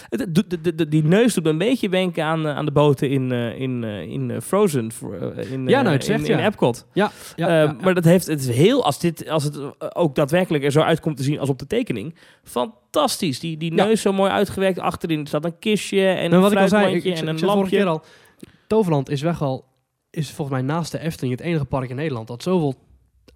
[0.08, 3.10] het- de, de, die neus doet me een beetje denken aan, eh, aan de boten
[3.10, 4.92] in, eh, in, in Frozen.
[4.92, 5.14] voor,
[5.50, 6.44] in, Ja, nou, het zegt, in, in.
[6.44, 6.86] Epcot.
[6.92, 7.76] Ja, ja.
[7.80, 9.58] Maar dat heeft, het is heel, als, dit, als het
[9.94, 13.40] ook daadwerkelijk er zo uitkomt te zien als op de tekening, fantastisch.
[13.40, 14.78] Die, die neus zo mooi uitgewerkt.
[14.78, 17.28] Achterin staat een kistje en Nou, een wat ik al zei, ik, fruitmandje ik, en
[17.28, 17.76] een lampje.
[17.76, 18.02] keer al,
[18.66, 19.64] Toverland is weg wel,
[20.10, 22.74] is volgens mij naast de Efteling het enige park in Nederland dat zoveel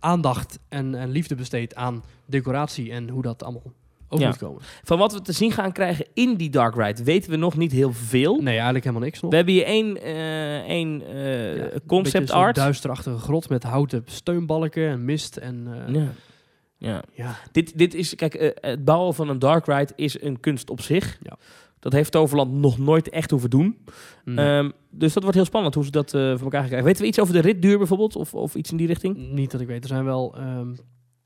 [0.04, 3.62] aandacht en, en liefde besteedt aan decoratie en hoe dat allemaal
[4.08, 4.26] Ja.
[4.28, 4.62] moet komen.
[4.82, 7.72] Van wat we te zien gaan krijgen in die Dark Ride weten we nog niet
[7.72, 8.34] heel veel.
[8.40, 9.30] Nee, eigenlijk helemaal niks nog.
[9.30, 12.54] We hebben hier één, eh, één eh, Ja, een concept zo'n art.
[12.54, 15.36] duisterachtige grot met houten steunbalken en mist.
[15.36, 16.08] En, eh, Ja.
[16.76, 17.02] Ja.
[17.12, 17.36] ja.
[17.52, 21.18] Dit, dit is, kijk, het bouwen van een Dark Ride is een kunst op zich.
[21.22, 21.36] Ja.
[21.84, 23.78] Dat heeft Toverland nog nooit echt hoeven doen.
[24.24, 24.58] Nee.
[24.58, 26.84] Ehm, dus dat wordt heel spannend hoe ze dat eh, voor elkaar krijgen.
[26.84, 28.16] Weten we iets over de ritduur bijvoorbeeld?
[28.16, 29.16] Of, of iets in die richting?
[29.30, 29.82] Niet dat ik weet.
[29.82, 30.34] Er zijn wel.
[30.36, 30.74] ehm,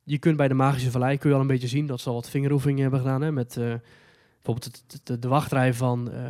[0.04, 2.14] je kunt bij de Magische Vallei kun je al een beetje zien dat ze al
[2.14, 3.22] wat vingeroefeningen hebben gedaan.
[3.22, 3.64] Hè, met eh,
[4.42, 6.22] bijvoorbeeld de, de wachtrij van eh,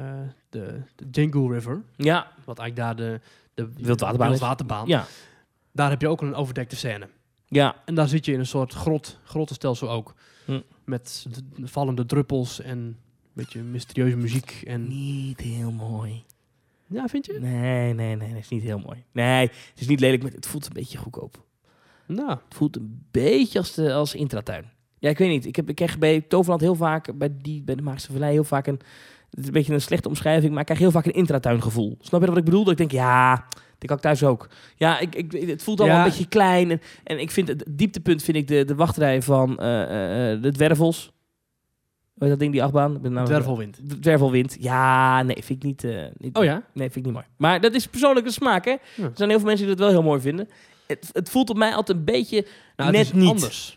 [0.50, 1.82] de, de Django River.
[1.96, 2.26] Ja.
[2.44, 3.20] Wat eigenlijk daar de,
[3.54, 4.38] de Wildwaterbaan is.
[4.38, 4.86] wildwaterbaan.
[4.88, 5.06] Ja.
[5.72, 7.08] Daar heb je ook een overdekte scène.
[7.46, 7.76] Ja.
[7.84, 10.14] En daar zit je in een soort grot, grottenstelsel ook.
[10.44, 10.60] Hm.
[10.84, 12.96] Met de- de vallende druppels en
[13.44, 14.62] beetje mysterieuze muziek.
[14.66, 16.24] En, Niet heel mooi.
[16.86, 17.38] ja, vind je?
[17.40, 18.28] Nee, nee, nee.
[18.28, 19.04] Dat is niet heel mooi.
[19.12, 21.44] Nee, het is niet lelijk, maar het voelt een beetje goedkoop.
[22.06, 24.64] Nou, Het voelt een beetje als, de, als intratuin.
[24.98, 25.46] Ja, ik weet niet.
[25.46, 28.44] Ik, heb, ik krijg bij Toverland heel vaak, bij, die, bij de Magische Vallei heel
[28.44, 28.80] vaak een...
[29.30, 31.96] Het is een beetje een slechte omschrijving, maar ik krijg heel vaak een intratuin gevoel.
[32.00, 32.62] Snap je wat ik bedoel?
[32.64, 33.46] Dat ik denk, ja,
[33.78, 34.48] dit kan ik thuis ook.
[34.76, 36.04] Ja, ik, ik, het voelt allemaal Ja.
[36.04, 36.70] een beetje klein.
[36.70, 40.42] En, en ik vind het dieptepunt vind ik de, de wachtrij van eh, eh, eh,
[40.42, 41.12] de Dwervels.
[42.18, 42.98] Hoe dat ding, die achtbaan?
[43.02, 43.78] Nou- dwervelwind.
[44.02, 44.56] Dwervelwind.
[44.60, 46.36] Ja, nee, vind ik niet, eh, niet...
[46.36, 46.62] Oh ja?
[46.72, 47.24] Nee, vind ik niet mooi.
[47.36, 48.70] Maar dat is persoonlijke smaak, hè?
[48.70, 48.78] Ja.
[48.96, 50.48] Er zijn heel veel mensen die dat wel heel mooi vinden.
[50.86, 52.46] Het, het voelt op mij altijd een beetje...
[52.76, 53.28] Nou, Net niet.
[53.28, 53.76] anders.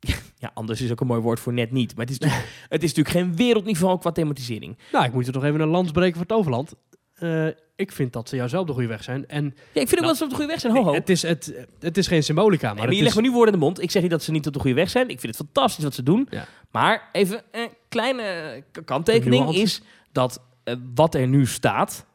[0.38, 1.96] Ja, anders is ook een mooi woord voor net niet.
[1.96, 4.78] Maar het is natuurlijk, het is natuurlijk geen wereldniveau qua thematisering.
[4.92, 6.74] Nou, ik moet er nog even een lans breken voor Toverland.
[7.20, 9.28] Eh, ik vind dat ze jou zelf de goede weg zijn.
[9.28, 10.72] En Ja, ik vind ook Nou, dat ze op de goede weg zijn.
[10.72, 10.92] Ho, ho.
[10.94, 13.34] het, is, het, het is geen symbolica, maar, Nee, maar je legt is, me nu
[13.34, 13.82] woorden in de mond.
[13.82, 15.08] Ik zeg niet dat ze niet op de goede weg zijn.
[15.08, 16.26] Ik vind het fantastisch wat ze doen.
[16.30, 16.46] Ja.
[16.70, 22.06] Maar even een kleine kanttekening is dat eh, wat er nu staat,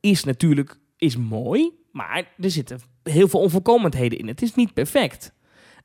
[0.00, 1.70] is natuurlijk is mooi.
[1.92, 4.26] Maar er zitten heel veel onvolkomenheden in.
[4.28, 5.32] Het is niet perfect.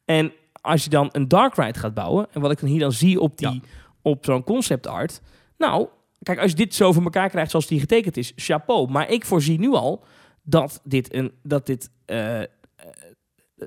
[0.06, 0.32] En
[0.62, 3.20] als je dan een dark ride gaat bouwen, en wat ik dan hier dan zie
[3.20, 3.60] op, die, Ja.
[4.02, 5.22] op zo'n concept art.
[5.58, 5.88] Nou,
[6.24, 8.92] kijk, als je dit zo voor elkaar krijgt zoals die getekend is, chapeau.
[8.92, 10.04] Maar ik voorzie nu al
[10.44, 12.48] dat dit een dat dit eh, eh,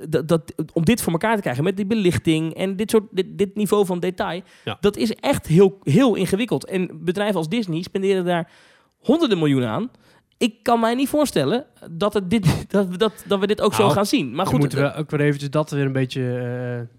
[0.09, 3.38] dat, dat, om dit voor elkaar te krijgen met die belichting en dit soort dit,
[3.38, 4.77] dit niveau van detail, Ja.
[4.81, 6.66] dat is echt heel, heel ingewikkeld.
[6.66, 8.51] En bedrijven als Disney spenderen daar
[8.99, 9.90] honderden miljoenen aan.
[10.38, 13.75] Ik kan mij niet voorstellen dat, het dit, dat, we dat, dat we dit ook
[13.75, 14.35] zo Nou, gaan zien.
[14.35, 16.97] Maar goed, moeten we ook weer eventjes dat weer een beetje eh,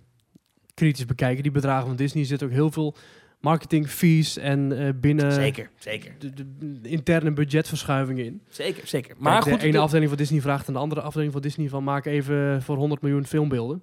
[0.74, 1.43] kritisch bekijken.
[1.43, 2.96] Die bedragen van Disney zitten ook heel veel
[3.39, 8.41] marketing fees en eh, binnen zeker, zeker, de, interne budgetverschuivingen in.
[8.50, 9.15] zeker, zeker.
[9.17, 11.69] Maar de goed, ene de- afdeling van Disney vraagt aan de andere afdeling van Disney
[11.69, 13.82] van maak even voor 100 miljoen filmbeelden.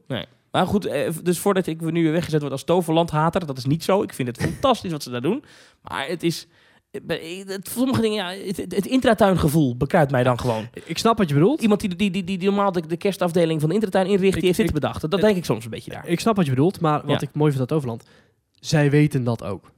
[0.50, 3.84] Maar goed, eh, dus voordat ik nu weer weggezet word als toverlandhater, dat is niet
[3.84, 4.02] zo.
[4.02, 5.44] Ik vind het fantastisch wat ze daar doen.
[5.82, 6.46] Maar het is...
[6.90, 10.68] eh, Het, sommige dingen, ja, het, het, het intratuingevoel bekruipt mij dan gewoon.
[10.84, 11.62] Ik snap wat je bedoelt.
[11.62, 14.36] Iemand die, die, die, die, die normaal de, de kerstafdeling van de intratuin inricht, die
[14.40, 15.10] Ik- heeft dit ik- bedacht.
[15.10, 16.06] Dat denk ik soms een beetje daar.
[16.08, 17.26] Ik snap wat je bedoelt, maar wat Ja.
[17.28, 18.04] ik mooi vind aan Toverland,
[18.66, 19.72] zij weten dat ook.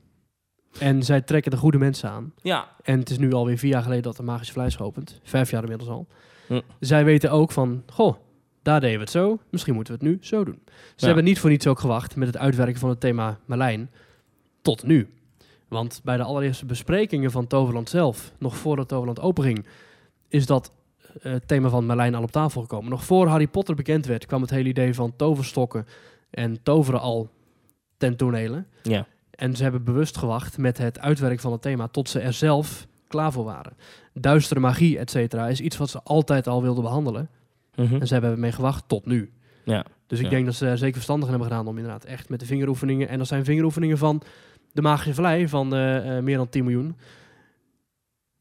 [0.78, 2.32] En zij trekken de goede mensen aan.
[2.42, 5.20] Ja, En het is nu alweer vier jaar geleden dat de Magische Vlijs is geopend.
[5.22, 6.06] Vijf jaar inmiddels al.
[6.46, 6.60] Hm.
[6.80, 8.14] Zij weten ook van, goh,
[8.62, 9.38] daar deden we het zo.
[9.50, 10.62] Misschien moeten we het nu zo doen.
[10.66, 11.06] Ze Ja.
[11.06, 13.90] hebben niet voor niets ook gewacht met het uitwerken van het thema Merlijn
[14.62, 15.08] tot nu.
[15.68, 19.66] Want bij de allereerste besprekingen van Toverland zelf, nog voordat Toverland openging,
[20.28, 20.72] is dat
[21.22, 22.90] eh, het thema van Merlijn al op tafel gekomen.
[22.90, 25.86] Nog voor Harry Potter bekend werd, kwam het hele idee van toverstokken
[26.30, 27.30] en toveren al
[27.96, 28.16] ten
[28.82, 29.06] ja.
[29.30, 32.86] En ze hebben bewust gewacht met het uitwerken van het thema tot ze er zelf
[33.08, 33.76] klaar voor waren.
[34.14, 37.28] Duistere magie, et cetera, is iets wat ze altijd al wilden behandelen.
[37.74, 38.00] Mhm.
[38.00, 39.32] En ze hebben ermee gewacht tot nu.
[39.64, 39.84] ja.
[40.06, 40.30] Dus ik Ja.
[40.30, 43.08] denk dat ze er zeker verstandig hebben gedaan om inderdaad echt met de vingeroefeningen.
[43.08, 44.22] En dat zijn vingeroefeningen van
[44.72, 46.96] de magische vlei van eh, eh, meer dan 10 miljoen.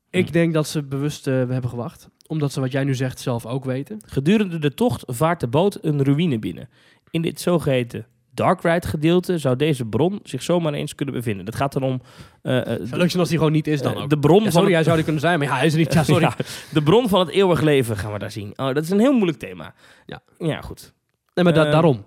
[0.09, 2.09] Ik denk dat ze bewust eh, hebben gewacht.
[2.27, 3.99] Omdat ze wat jij nu zegt zelf ook weten.
[4.05, 6.69] Gedurende de tocht vaart de boot een ruïne binnen.
[7.09, 11.45] In dit zogeheten Dark Ride gedeelte zou deze bron zich zomaar eens kunnen bevinden.
[11.45, 12.01] Dat gaat dan om
[12.41, 14.09] zijn als die gewoon niet is dan eh, ook.
[14.09, 15.73] de bron Ja, van sorry, het- hij zou er kunnen zijn, maar ja, hij is
[15.73, 15.93] er niet.
[15.93, 16.21] Ja, sorry.
[16.21, 16.35] Ja,
[16.73, 18.53] de bron van het eeuwig leven gaan we daar zien.
[18.55, 19.73] Oh, dat is een heel moeilijk thema.
[20.05, 20.21] Ja.
[20.37, 20.93] Ja, goed.
[21.33, 21.71] Nee, maar da- Ehm.
[21.71, 22.03] daarom.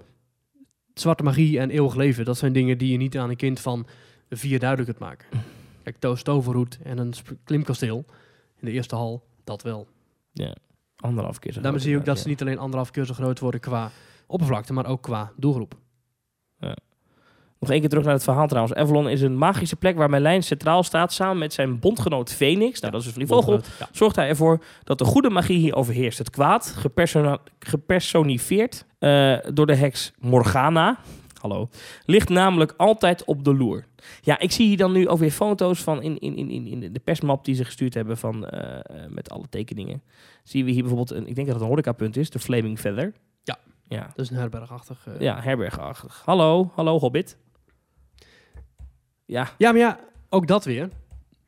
[0.95, 3.87] Zwarte magie en eeuwig leven, dat zijn dingen die je niet aan een kind van
[4.31, 5.27] vier duidelijk kunt maken.
[5.83, 7.13] Kijk, Toos Toverhoed en een
[7.45, 8.05] klimkasteel
[8.61, 9.87] in de eerste hal, dat wel.
[10.33, 10.55] Ja,
[10.97, 13.39] anderhalf keer zo Daarmee zie je ook dat ze niet alleen anderhalf keer zo groot
[13.39, 13.91] worden qua
[14.27, 15.75] oppervlakte, maar ook qua doelgroep.
[17.59, 18.75] Nog één keer terug naar het verhaal trouwens.
[18.75, 22.81] Avalon is een magische plek waar Merlijn centraal staat samen met zijn bondgenoot Phoenix.
[22.81, 23.61] Nou, dat is dus van die vogel.
[23.79, 23.89] Ja.
[23.93, 26.19] Zorgt hij ervoor dat de goede magie hier overheerst.
[26.19, 26.77] Het kwaad,
[27.59, 30.99] gepersonifieerd eh, door de heks Morgana,
[31.41, 31.69] hallo,
[32.05, 33.85] ligt namelijk altijd op de loer.
[34.21, 36.93] Ja, ik zie hier dan nu ook weer foto's van in, in, in, in in
[36.93, 40.03] de persmap die ze gestuurd hebben van, eh, eh, met alle tekeningen.
[40.43, 43.13] Zien we hier bijvoorbeeld, een, ik denk dat het een horecapunt is, de Flaming Feather.
[43.89, 44.13] Ja.
[44.17, 45.07] Is een herbergachtig.
[45.07, 46.23] eh, ja herbergachtig.
[46.25, 47.37] Hallo, hallo Hobbit.
[49.25, 50.89] Ja, Ja, maar ja, ook dat weer.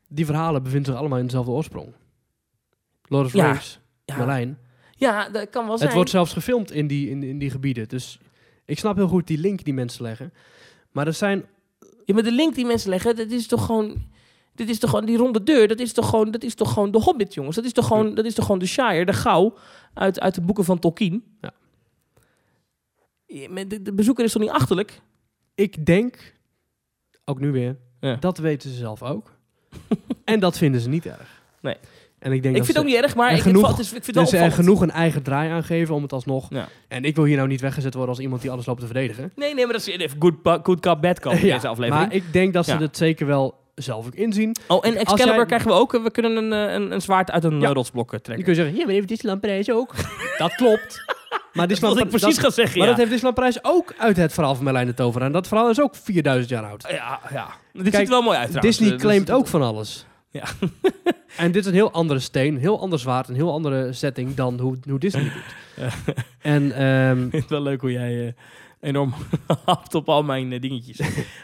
[0.07, 1.93] Die verhalen bevinden zich allemaal in dezelfde oorsprong.
[3.03, 3.51] Lord of the Ja.
[3.51, 4.57] Rings, ja, Merlijn.
[4.95, 5.87] ja dat kan wel zijn.
[5.87, 7.87] Het wordt zelfs gefilmd in die, in, in die gebieden.
[7.87, 8.19] Dus
[8.65, 10.33] ik snap heel goed die link die mensen leggen.
[10.91, 11.45] Maar er zijn...
[12.05, 14.09] Ja, maar de link die mensen leggen, dat is toch gewoon...
[14.55, 15.67] Dit is toch gewoon die ronde deur.
[15.67, 17.55] Dat is toch gewoon, dat is toch gewoon de Hobbit, jongens.
[17.55, 19.53] Dat is toch gewoon, dat is toch gewoon de Shire, de Gauw
[19.93, 21.23] uit, uit de boeken van Tolkien.
[21.41, 21.51] Ja.
[23.67, 25.01] De, de bezoeker is toch niet achterlijk?
[25.55, 26.33] Ik denk,
[27.25, 28.15] ook nu weer, Ja.
[28.15, 29.31] dat weten ze zelf ook.
[30.25, 31.41] en dat vinden ze niet erg.
[31.61, 31.75] Nee.
[32.19, 33.91] En ik denk Ik vind het ook niet erg, maar ik, genoeg- het, is, ik
[34.03, 34.65] vind het dat wel ze er opvallend.
[34.69, 36.47] genoeg een eigen draai aan geven om het alsnog...
[36.49, 36.67] Ja.
[36.87, 39.31] En ik wil hier nou niet weggezet worden als iemand die alles loopt te verdedigen.
[39.35, 42.05] Nee, nee, maar dat is even good, good cop, bad cop in Ja, deze aflevering.
[42.07, 44.55] Maar ik denk dat ze het zeker wel zelf ook inzien.
[44.67, 45.91] oh, en Excalibur jij- krijgen we ook.
[45.91, 48.45] We kunnen een, eh, een, een zwaard uit een eh, rotsblok eh, Je trekken.
[48.45, 49.93] kunt zeggen, ja, maar heeft Disneyland Parijs ook.
[50.37, 51.03] dat klopt.
[51.53, 52.93] Maar Dat is wat ik precies ga zeggen, Maar ja.
[52.93, 55.27] dat heeft Disneyland Parijs ook uit het verhaal van Merlijn de Tovenaar.
[55.27, 56.85] En dat verhaal is ook 4000 jaar oud.
[56.89, 57.47] Ja, ja.
[57.73, 58.77] Dit Kijk, ziet er wel mooi uit trouwens.
[58.77, 60.05] Disney Eh, claimt dus- ook van alles.
[60.29, 60.43] Ja.
[61.37, 64.35] en dit is een heel andere steen, een heel ander zwaard, een heel andere setting
[64.35, 65.55] dan hoe, hoe Disney doet.
[65.75, 65.89] Ja.
[66.41, 68.33] En Ik vind het wel leuk hoe jij eh,
[68.89, 69.13] enorm
[69.65, 70.99] hapt op al mijn eh, dingetjes.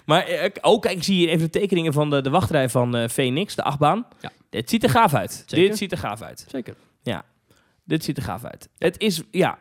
[0.05, 3.55] maar ook, kijk, ik zie hier even de tekeningen van de, de wachtrij van Phoenix,
[3.55, 4.05] de achtbaan.
[4.21, 4.31] Ja.
[4.49, 5.43] Dit ziet er gaaf uit.
[5.45, 5.67] Zeker.
[5.67, 6.45] Dit ziet er gaaf uit.
[6.49, 6.75] zeker.
[7.83, 8.69] Dit ziet er gaaf uit.
[8.77, 9.57] Het is, ja...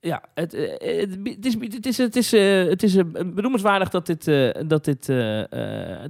[0.00, 3.90] Ja, het, eh, het, het is, het is, het is, eh, het is eh, benoemenswaardig
[3.90, 4.24] dat, dit,
[4.68, 5.06] dat, dit,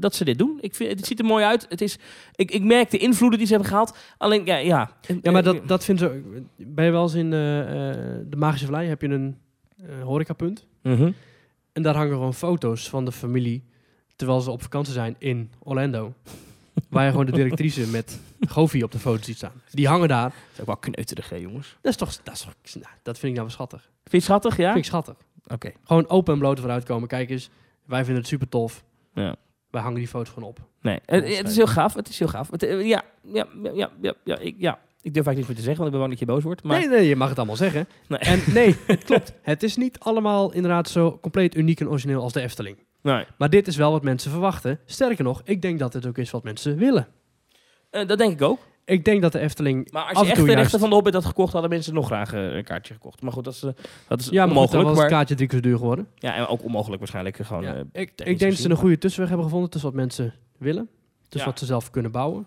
[0.01, 0.59] dat ze dit doen.
[0.61, 1.67] Ik vind, het ziet er mooi uit.
[1.69, 1.99] Het is,
[2.35, 3.97] ik, ik merk de invloeden die ze hebben gehaald.
[4.19, 4.57] Alleen, ja...
[4.57, 4.91] Ja,
[5.23, 6.43] Ja, maar dat, dat vinden ze...
[6.57, 9.37] Ben je wel eens in de Magische Vallei, heb je een
[9.87, 10.67] eh, horecapunt.
[10.83, 11.13] Mhm.
[11.73, 13.65] En daar hangen gewoon foto's van de familie,
[14.17, 16.15] terwijl ze op vakantie zijn in Orlando.
[16.89, 19.63] Waar je gewoon de directrice met Goofy op de foto ziet staan.
[19.71, 20.29] Die hangen daar.
[20.31, 21.77] Dat is ook wel kneuterig, hè, jongens.
[21.81, 22.17] Dat is toch...
[22.23, 23.81] Dat, is toch, nou, dat vind ik nou wel schattig.
[23.81, 24.73] Vind je het schattig, ja?
[24.73, 25.15] Vind ik schattig.
[25.47, 25.73] Oké.
[25.85, 27.09] Gewoon open en bloot vooruit komen.
[27.09, 27.51] Kijk eens,
[27.87, 28.85] wij vinden het super tof.
[29.15, 29.37] Ja.
[29.71, 30.59] Wij hangen die foto's gewoon op.
[30.81, 31.95] Nee, het, het is heel gaaf.
[31.95, 32.51] Het is heel gaaf.
[32.51, 34.79] Het, eh, ja, ja, ja, ja, ja, ik, ja.
[35.03, 36.63] Ik durf eigenlijk niets meer te zeggen, want ik ben bang dat je boos wordt.
[36.63, 37.89] Maar Nee, nee, je mag het allemaal zeggen.
[38.09, 38.19] Nee.
[38.19, 39.33] En nee, het klopt.
[39.43, 42.77] Het is niet allemaal inderdaad zo compleet uniek en origineel als de Efteling.
[43.03, 43.25] Nee.
[43.39, 44.79] Maar dit is wel wat mensen verwachten.
[44.87, 47.09] Sterker nog, ik denk dat dit ook is wat mensen willen.
[47.91, 48.59] Eh, dat denk ik ook.
[48.85, 51.25] Ik denk dat de Efteling Maar als je echt de rechten van de Hobbit had
[51.25, 53.23] gekocht, hadden mensen nog graag eh, een kaartje gekocht.
[53.23, 53.71] Maar goed, dat is, eh,
[54.09, 54.85] dat is Ja, maar goed, onmogelijk.
[54.89, 56.09] was Maar, het kaartje drie keer zo duur geworden.
[56.15, 57.37] ja, en ook onmogelijk waarschijnlijk.
[57.37, 57.75] Gewoon, Ja.
[57.93, 60.89] ik, ik denk dat ze een goede tussenweg hebben gevonden tussen wat mensen willen.
[61.23, 61.47] Tussen Ja.
[61.47, 62.47] wat ze zelf kunnen bouwen.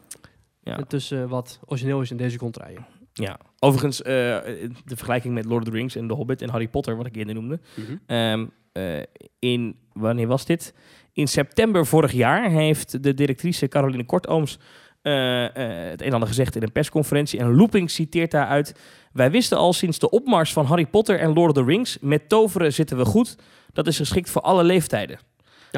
[0.64, 0.78] Ja.
[0.78, 2.86] En tussen wat origineel is in deze contraien.
[3.14, 3.40] Ja.
[3.60, 7.06] Overigens, de vergelijking met Lord of the Rings en The Hobbit en Harry Potter, wat
[7.06, 7.60] ik eerder noemde.
[8.06, 9.00] Ehm, eh,
[9.40, 10.74] in, wanneer was dit?
[11.14, 14.60] In september vorig jaar heeft de directrice Caroline Kortooms
[15.02, 17.40] eh, eh, het een en ander gezegd in een persconferentie.
[17.40, 18.76] En Looping citeert daaruit...
[19.12, 21.98] Wij wisten al sinds de opmars van Harry Potter en Lord of the Rings...
[22.02, 23.38] met toveren zitten we goed.
[23.74, 25.20] Dat is geschikt voor alle leeftijden.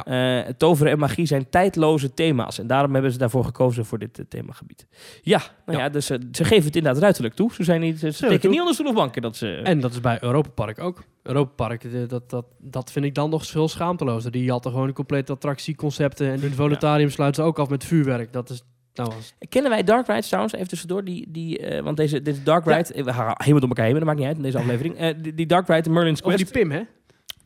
[0.04, 2.60] Eh, toveren en magie zijn tijdloze thema's.
[2.60, 4.88] En daarom hebben ze daarvoor gekozen voor dit eh, themagebied.
[5.22, 5.90] Ja, nou ja, Ja.
[5.90, 7.54] dus eh, ze geven het inderdaad ruiterlijk toe.
[7.54, 9.22] Ze, zijn niet, ze steken niet onder stoel of banken.
[9.22, 11.04] Dat ze, En dat is bij Europa Park ook.
[11.24, 14.32] Europa Park, dat, dat, dat vind ik dan nog veel schaamtelozer.
[14.32, 16.28] Die hadden gewoon een complete attractieconcepten.
[16.28, 18.34] En in het voluntarium sluiten ze ook af met vuurwerk.
[18.34, 18.64] Dat is...
[18.94, 19.12] Nou,
[19.50, 20.54] Kennen wij Dark Rides trouwens?
[20.54, 21.04] Even tussendoor.
[21.04, 22.76] Die, die, eh, want deze, deze Dark Ja.
[22.76, 23.04] Ride...
[23.04, 24.98] We gaan helemaal door elkaar heen, maar dat maakt niet uit in deze aflevering.
[24.98, 26.82] Eh, die, die Dark Ride, Merlin's Quest, die Pim, hè?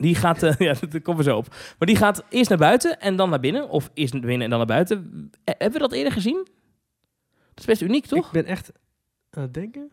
[0.00, 0.42] Die gaat...
[0.42, 1.48] eh, ja, daar komen we zo op.
[1.78, 3.68] Maar die gaat eerst naar buiten en dan naar binnen.
[3.68, 5.30] Of eerst naar binnen en dan naar buiten.
[5.44, 6.46] Eh, hebben we dat eerder gezien?
[7.48, 8.26] Dat is best uniek, toch?
[8.26, 8.72] Ik ben echt
[9.30, 9.90] aan het denken.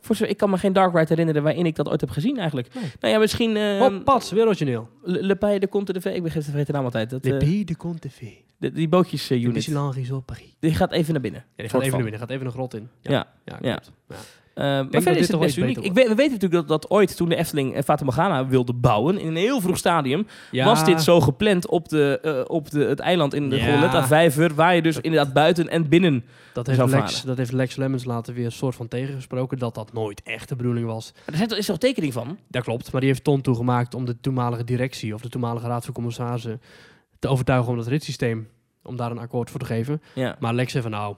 [0.00, 2.74] Voor ik kan me geen Dark Ride herinneren waarin ik dat ooit heb gezien eigenlijk.
[2.74, 2.84] Nee.
[3.00, 3.56] Nou ja, misschien...
[3.56, 4.88] eh oh, pats, weer origineel.
[5.02, 6.04] Le, Pays de Conte de V.
[6.04, 7.10] Ik ben vergeten de naam altijd.
[7.10, 8.20] Dat, Le Pays de Conte V.
[8.56, 9.66] de- die bootjes eh, unit.
[9.94, 10.56] Resort Paris.
[10.58, 11.40] Die gaat even naar binnen.
[11.40, 12.00] Ja, die gaat even van.
[12.00, 12.20] naar binnen.
[12.20, 12.88] gaat even een grot in.
[13.00, 13.10] Ja.
[13.44, 13.76] ja, Ja.
[13.76, 13.92] klopt.
[14.08, 14.16] Ja.
[14.54, 15.76] Eh, maar verder dit is het best uniek.
[15.76, 18.46] Ik beter we, we weten natuurlijk dat, dat ooit toen de Efteling eh, Fata Morgana
[18.46, 22.40] wilde bouwen, in een heel vroeg stadium, Ja, was dit zo gepland op, de, eh,
[22.46, 23.74] op de, het eiland in de Ja.
[23.74, 26.24] Goletta Vijver, waar je dus inderdaad buiten en binnen...
[26.52, 27.26] Dat heeft, Lex, varen.
[27.26, 29.58] dat heeft Lex Lemmens later weer een soort van tegengesproken.
[29.58, 31.12] Dat dat nooit echt de bedoeling was.
[31.30, 32.38] Maar er is toch tekening van?
[32.48, 32.92] Dat klopt.
[32.92, 36.60] Maar die heeft Ton toegemaakt om de toenmalige directie of de toenmalige raad van commissarissen
[37.18, 38.48] te overtuigen om dat ritssysteem,
[38.82, 40.02] om daar een akkoord voor te geven.
[40.14, 40.36] Ja.
[40.38, 41.16] Maar Lex zei van nou,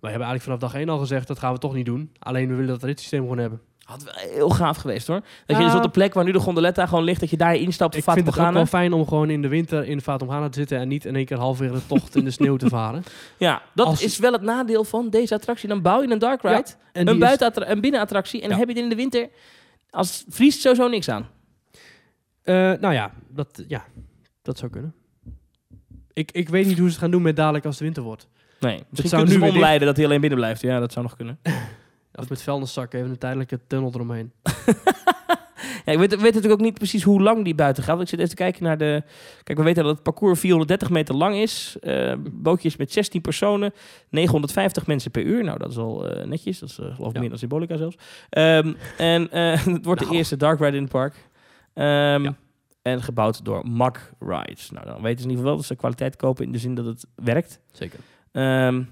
[0.00, 2.10] wij hebben eigenlijk vanaf dag één al gezegd dat gaan we toch niet doen.
[2.18, 3.60] Alleen we willen dat ritssysteem gewoon hebben.
[3.82, 5.20] Had wel heel gaaf geweest hoor.
[5.20, 5.68] Dat je Ja.
[5.68, 8.02] dus op de plek waar nu de gondoletta gewoon ligt, dat je daar instapt Ik
[8.02, 10.48] Fata vind het ook wel fijn om gewoon in de winter in de Fata Morgana
[10.48, 13.04] te zitten en niet in één keer halverwege de tocht in de sneeuw te varen.
[13.38, 15.68] Ja, dat Als- is wel het nadeel van deze attractie.
[15.68, 18.58] Dan bouw je een dark ride, Ja, En een, is- buitenattra- een binnenattractie en dan
[18.58, 18.64] Ja.
[18.66, 19.28] heb je het in de winter...
[19.90, 21.26] Als het vriest sowieso niks aan.
[22.42, 23.84] Eh, nou ja dat, ja,
[24.42, 24.94] dat zou kunnen.
[26.12, 28.28] Ik, ik weet niet hoe ze het gaan doen met dadelijk als de winter wordt.
[28.66, 30.60] Nee, misschien zou kunnen ze nu omleiden dat hij alleen binnen blijft.
[30.60, 31.38] Ja, dat zou nog kunnen.
[32.14, 34.32] Of met vuilniszakken even een tijdelijke tunnel eromheen.
[35.84, 37.96] Ja, ik weet, weet natuurlijk ook niet precies hoe lang die buiten gaat.
[37.96, 39.02] want Ik zit even te kijken naar de...
[39.42, 41.76] Kijk, we weten dat het parcours 430 meter lang is.
[41.80, 43.72] Eh, bootjes met 16 personen.
[44.10, 45.44] 950 mensen per uur.
[45.44, 46.58] Nou, dat is al eh, netjes.
[46.58, 47.20] Dat is eh, geloof ik Ja.
[47.20, 47.96] meer dan Symbolica zelfs.
[48.30, 50.16] Ehm, en eh, het wordt de Nou.
[50.18, 51.14] eerste dark ride in het park.
[51.74, 52.34] Ehm, Ja.
[52.82, 54.70] En gebouwd door Mack Rides.
[54.70, 56.74] Nou, dan weten ze in ieder geval wel dat ze kwaliteit kopen in de zin
[56.74, 57.60] dat het werkt.
[57.72, 57.98] Zeker.
[58.36, 58.82] Ehm,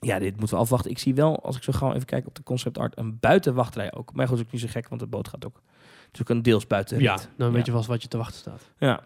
[0.00, 0.90] ja, dit moeten we afwachten.
[0.90, 3.92] Ik zie wel, als ik zo gauw even kijk op de concept art, een buitenwachtrij
[3.94, 4.12] ook.
[4.12, 5.62] Maar goed, is ook niet zo gek, want de boot gaat ook.
[6.12, 7.00] Is ook een deels buiten.
[7.00, 8.70] Ja, dan weet je vast wat je te wachten staat.
[8.78, 9.00] Ja.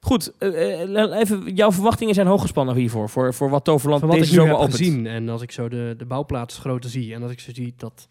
[0.00, 3.08] Goed, eh, eh, even, jouw verwachtingen zijn hoog gespannen hiervoor.
[3.08, 4.78] Voor, voor wat Toverland Van wat deze ik nu zomer heb opent.
[4.84, 8.08] gezien en als ik zo de, de bouwplaatsgrootte zie en als ik zo zie dat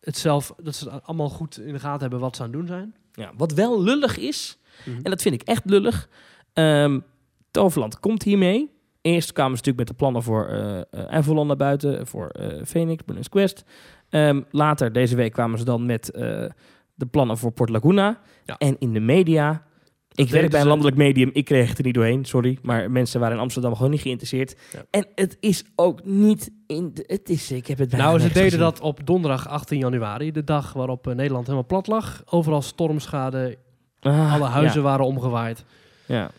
[0.00, 2.56] het zelf, dat ze het allemaal goed in de gaten hebben wat ze aan het
[2.58, 2.94] doen zijn.
[3.12, 4.96] Ja, wat wel lullig is, Mhm.
[5.02, 6.08] en dat vind ik echt lullig.
[6.52, 7.00] ehm,
[7.50, 8.70] Toverland komt hiermee.
[9.02, 13.28] Eerst kwamen ze natuurlijk met de plannen voor eh, Avalon naar buiten, voor eh Phoenix,
[13.28, 13.64] Quest.
[14.08, 16.04] Ehm, later deze week kwamen ze dan met
[16.94, 18.18] de plannen voor Port Laguna.
[18.44, 18.56] Ja.
[18.58, 19.62] En in de media.
[20.14, 22.58] Ik werk bij een landelijk medium, ik kreeg het er niet doorheen, sorry.
[22.62, 24.56] Maar mensen waren in Amsterdam gewoon niet geïnteresseerd.
[24.72, 24.84] Ja.
[24.90, 26.90] En het is ook niet in.
[26.94, 28.58] De, het is, ik heb het bijna Nou, ze deden gezien.
[28.58, 32.22] dat op donderdag 18 januari, de dag waarop Nederland helemaal plat lag.
[32.26, 33.56] Overal stormschade,
[34.00, 35.64] Ah, alle huizen Ja, waren omgewaaid.
[36.06, 36.30] ja.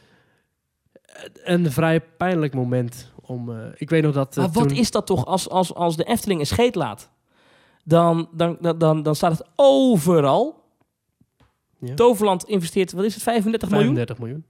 [1.44, 3.50] Een vrij pijnlijk moment om.
[3.52, 4.38] eh, ik weet nog dat.
[4.38, 7.10] eh, Maar wat toen- is dat toch als, als, als de Efteling een scheet laat?
[7.84, 10.64] Dan, dan, dan, dan, dan staat het overal.
[11.80, 11.94] Ja.
[11.96, 13.96] Toverland investeert, wat is het, 35 miljoen?
[13.96, 14.46] 35 miljoen.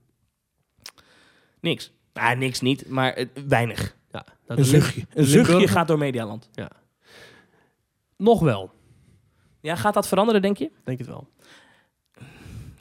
[1.60, 1.92] Niks.
[2.12, 3.96] Nou, niks niet, maar eh, weinig.
[4.10, 5.06] Ja, nou, Een zuchtje.
[5.14, 6.50] Een zuchtje gaat door Medialand.
[8.16, 8.70] Nog wel,
[9.60, 10.70] Ja, gaat dat veranderen, denk je?
[10.84, 11.28] denk het wel.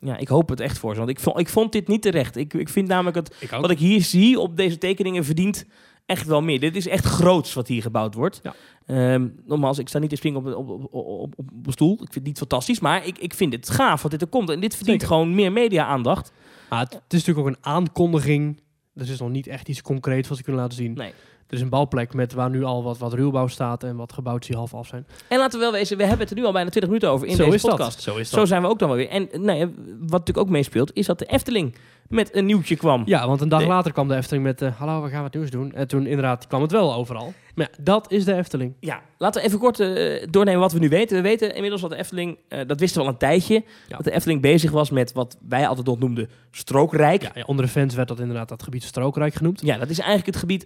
[0.02, 0.98] Ja, ik hoop het echt voor ze.
[0.98, 2.36] Want ik vond, ik vond dit niet terecht.
[2.36, 5.66] Ik, ik vind namelijk het, Ik wat ik hier zie op deze tekeningen verdient
[6.06, 6.60] echt wel meer.
[6.60, 8.40] Dit is echt groots wat hier gebouwd wordt.
[8.44, 8.54] Ja.
[8.86, 11.92] Ehm, nogmaals, ik sta niet te springen op, op, op, op, op, een stoel.
[11.92, 14.50] Ik vind het niet fantastisch, maar ik, ik vind het gaaf wat dit er komt.
[14.50, 15.16] En dit verdient Zeker.
[15.16, 16.32] gewoon meer media-aandacht.
[16.70, 18.62] Het, het is natuurlijk ook een aankondiging.
[18.96, 20.94] Er is nog niet echt iets concreets wat ze kunnen laten zien.
[20.94, 21.14] Nee.
[21.52, 24.46] Er is een bouwplek met waar nu al wat, wat ruwbouw staat en wat gebouwd
[24.48, 25.08] die half af zijn.
[25.28, 27.28] En laten we wel wezen, we hebben het er nu al bijna 20 minuten over
[27.28, 27.94] in Zo deze is podcast.
[27.94, 28.02] dat.
[28.14, 29.10] Zo is Zo zijn we ook dan wel weer.
[29.10, 29.66] En nou ja,
[30.00, 31.76] wat natuurlijk ook meespeelt, is dat de Efteling
[32.08, 33.02] met een nieuwtje kwam.
[33.06, 33.68] Ja, want een dag Nee.
[33.68, 34.62] later kwam de Efteling met...
[34.62, 35.74] eh, Hallo, we gaan wat nieuws doen.
[35.74, 37.34] En toen inderdaad kwam het wel overal.
[37.56, 38.74] Maar ja, dat is de Efteling.
[38.80, 41.16] Ja, laten we even kort eh, doornemen wat we nu weten.
[41.16, 43.54] We weten inmiddels dat de Efteling, eh, dat wisten we al een tijdje,
[43.88, 43.96] Ja.
[43.96, 47.22] dat de Efteling bezig was met wat wij altijd nog noemden strookrijk.
[47.22, 49.62] Ja, ja, onder de fans werd dat inderdaad dat gebied strookrijk genoemd.
[49.64, 50.66] Ja, dat is eigenlijk het gebied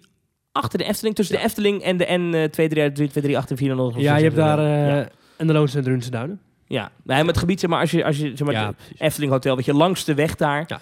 [0.56, 1.42] achter de Efteling, tussen Ja.
[1.42, 3.96] de Efteling en de N238, 238 en 400.
[4.02, 4.60] Ja, je hebt daar...
[4.60, 5.08] eh, ja.
[5.38, 6.40] En de Loonse en de Drunse Duinen.
[6.68, 6.92] ja.
[7.04, 8.74] Nee, maar het gebied, zeg maar, als je, als je zeg maar, ja.
[8.98, 10.80] Efteling Hotel, weet je, langs de weg daar, Ja.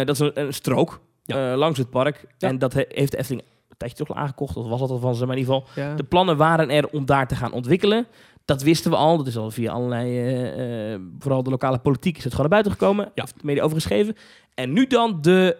[0.00, 1.52] eh, dat is een, een strook Ja.
[1.52, 2.24] eh, langs het park.
[2.38, 4.98] En dat he- heeft de Efteling een tijdje toch al aangekocht, of was dat al
[4.98, 8.06] van ze, maar in ieder geval, de plannen waren er om daar te gaan ontwikkelen.
[8.44, 9.16] Dat wisten we al.
[9.16, 12.62] Dat is al via allerlei, eh, eh, vooral de lokale politiek, is het gewoon naar
[12.62, 13.04] buiten gekomen.
[13.14, 13.22] Ja.
[13.22, 14.16] Heeft de media overgeschreven.
[14.54, 15.56] En nu dan de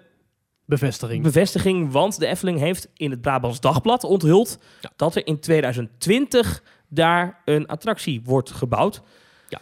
[0.69, 1.23] Bevestiging.
[1.23, 4.91] bevestiging, want de Efteling heeft in het Brabants Dagblad onthuld Ja.
[4.97, 9.03] dat er in 2020 daar een attractie wordt gebouwd.
[9.49, 9.61] Ja.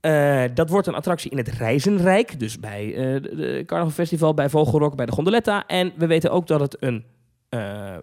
[0.00, 4.34] Eh, dat wordt een attractie in het Reizenrijk, dus bij eh de, de Carnaval Festival,
[4.34, 5.66] bij Vogelrok, bij de Gondoletta.
[5.66, 7.04] En we weten ook dat het een
[7.48, 7.96] eh,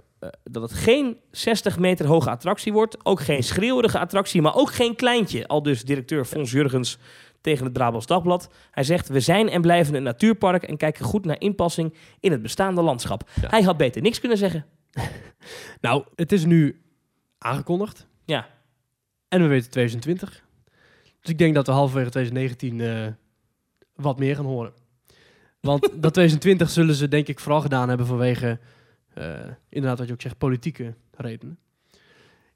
[0.43, 4.95] dat het geen 60 meter hoge attractie wordt, ook geen schreeuwerige attractie, maar ook geen
[4.95, 5.47] kleintje.
[5.47, 6.97] Al dus directeur Fons Jurgens
[7.41, 8.49] tegen het Brabants Dagblad.
[8.71, 12.41] Hij zegt: We zijn en blijven een natuurpark en kijken goed naar inpassing in het
[12.41, 13.29] bestaande landschap.
[13.41, 13.49] Ja.
[13.49, 14.65] Hij had beter niks kunnen zeggen.
[15.81, 16.81] Nou, het is nu
[17.37, 18.07] aangekondigd.
[18.25, 18.47] Ja.
[19.27, 20.43] En we weten 2020.
[21.21, 23.07] Dus ik denk dat we halverwege 2019 eh,
[23.93, 24.73] wat meer gaan horen.
[25.59, 28.59] Want dat 2020 zullen ze denk ik vooral gedaan hebben vanwege,
[29.13, 31.59] eh, inderdaad wat je ook zegt, politieke redenen.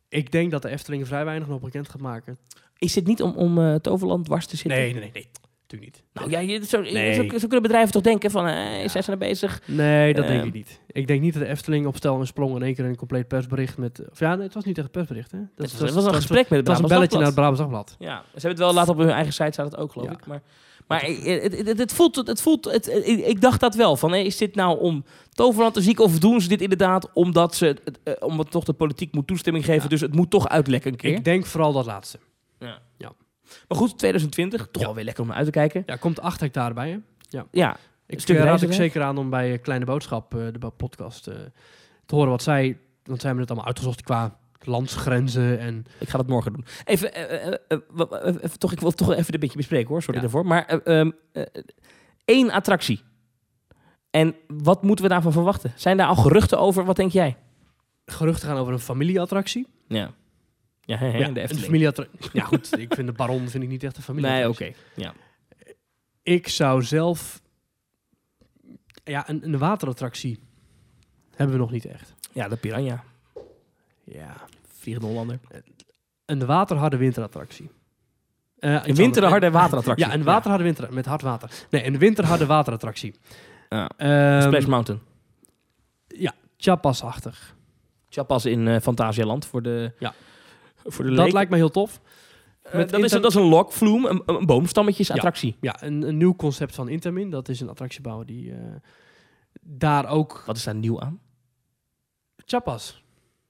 [0.08, 2.38] Ik denk dat de Efteling vrij weinig nog bekend gaat maken.
[2.84, 4.80] Is dit niet om, om eh, Toverland dwars te zitten?
[4.82, 5.28] nee, nee, nee.
[5.68, 6.04] Natuurlijk niet.
[6.14, 7.14] Nou ja, je, zo, Nee.
[7.14, 9.62] zo, zo kunnen bedrijven toch denken van, eh, zijn ze er bezig?
[9.66, 10.48] Nee, dat denk Ehm.
[10.48, 10.80] ik niet.
[10.88, 13.28] Ik denk niet dat de Efteling op stel en sprong in één keer een compleet
[13.28, 14.02] persbericht met...
[14.12, 15.38] Of ja, nee, het was niet echt een persbericht, hè?
[15.38, 17.36] Dat, Het was, het was een gesprek met het Dat was een belletje naar het.
[17.36, 17.96] Brabants Dagblad.
[18.00, 20.14] Ja, ze hebben het wel laten op hun eigen site, staat het ook, geloof Ja.
[20.14, 20.26] ik.
[20.26, 20.42] Maar,
[20.88, 23.96] maar eh, het, het, het, het voelt, het voelt het, ik, ik dacht dat wel.
[23.96, 27.56] Van, eh, is dit nou om Toverland te zieken of doen ze dit inderdaad omdat
[27.56, 29.88] ze, het, eh, omdat toch de politiek moet toestemming geven, Ja.
[29.90, 31.16] dus het moet toch uitlekken een keer.
[31.16, 32.20] Ik denk vooral dat laatste.
[32.64, 32.82] Ja.
[32.98, 33.12] Ja.
[33.68, 34.88] Maar goed, 2020, toch Ja.
[34.88, 35.84] wel weer lekker om naar uit te kijken.
[35.86, 36.98] Ja, komt 8 hectare bij, hè?
[37.52, 40.70] Ja, Ik stuk eh, raad ik zeker aan om bij eh, Kleine Boodschap, eh, de
[40.78, 41.24] podcast,
[42.06, 42.78] te horen wat zij...
[43.04, 45.86] Want zij hebben het allemaal uitgezocht qua landsgrenzen en...
[46.00, 46.66] ik ga dat morgen doen.
[46.86, 47.12] Even,
[48.58, 50.22] toch, ik wil toch even een beetje bespreken hoor, sorry Ja.
[50.22, 50.46] daarvoor.
[50.46, 51.44] Maar eh, ehm, eh,
[52.26, 53.02] één attractie.
[54.10, 55.74] En wat moeten we daarvan verwachten?
[55.76, 56.86] Zijn daar al geruchten over?
[56.86, 57.38] Wat denk jij?
[58.06, 59.68] Geruchten gaan over een familieattractie.
[59.88, 60.12] Ja.
[60.86, 62.30] Ja, hè, ja, de familieattractie.
[62.40, 62.80] Ja, goed.
[62.80, 64.30] ik vind de Baron vind ik niet echt een familie.
[64.30, 64.72] Nee, oké.
[64.96, 65.14] Ja.
[66.24, 67.42] Ik zou zelf...
[69.04, 70.40] Ja, een, een waterattractie
[71.36, 72.14] hebben we nog niet echt.
[72.32, 73.04] ja, de Piranha.
[74.04, 74.36] Ja.
[74.78, 75.40] Vliegende Hollander.
[76.26, 77.70] Een waterharde winterattractie.
[78.60, 79.62] Eh, Een winterharde anders.
[79.64, 80.06] waterattractie.
[80.08, 81.52] Ja, een waterharde winter met hard water.
[81.70, 83.16] Nee, een winterharde waterattractie.
[83.70, 83.90] Ja.
[83.98, 85.02] Ehm, Splash Mountain.
[86.08, 87.56] Ja, Chapas-achtig.
[88.10, 90.14] Chapas in eh Fantasialand voor de, Ja.
[90.84, 92.02] Voor de Dat lijkt me heel tof.
[92.62, 95.56] Eh, dat, is, dat is een lok, vloem, een, een boomstammetjesattractie.
[95.62, 97.30] Ja, een, een nieuw concept van Intermin.
[97.30, 98.58] Dat is een attractiebouwer die eh,
[99.62, 100.44] daar ook...
[100.46, 101.20] Wat is daar nieuw aan?
[102.46, 103.04] Chapas.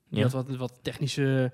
[0.10, 0.24] Die Ja.
[0.24, 1.52] had wat, wat technische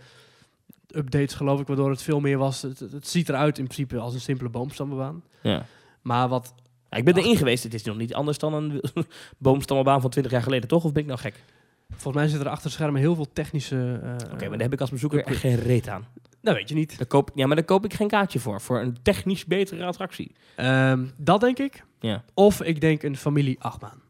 [0.87, 2.61] updates, geloof ik, waardoor het veel meer was.
[2.61, 5.23] Het, het ziet eruit in principe als een simpele boomstammenbaan.
[5.41, 5.65] Ja.
[6.01, 6.53] Maar wat...
[6.89, 7.63] Ja, ik ben erin geweest.
[7.63, 8.81] Het is nog niet anders dan een
[9.37, 10.83] boomstammenbaan van 20 jaar geleden, toch?
[10.83, 11.43] Of ben ik nou gek?
[11.89, 13.99] Volgens mij zitten er achter de schermen heel veel technische...
[14.03, 16.05] eh, Oké, maar daar heb ik als bezoeker echt geen reet aan.
[16.41, 16.97] Dat weet je niet.
[16.97, 18.61] Daar koop, ja, maar daar koop ik geen kaartje voor.
[18.61, 20.31] Voor een technisch betere attractie.
[20.55, 21.83] Ehm, dat denk ik.
[21.99, 22.23] Ja.
[22.33, 24.01] Of ik denk een familie achtbaan.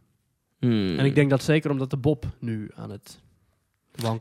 [0.59, 0.97] Hmm.
[0.99, 3.21] En ik denk dat zeker omdat de Bob nu aan het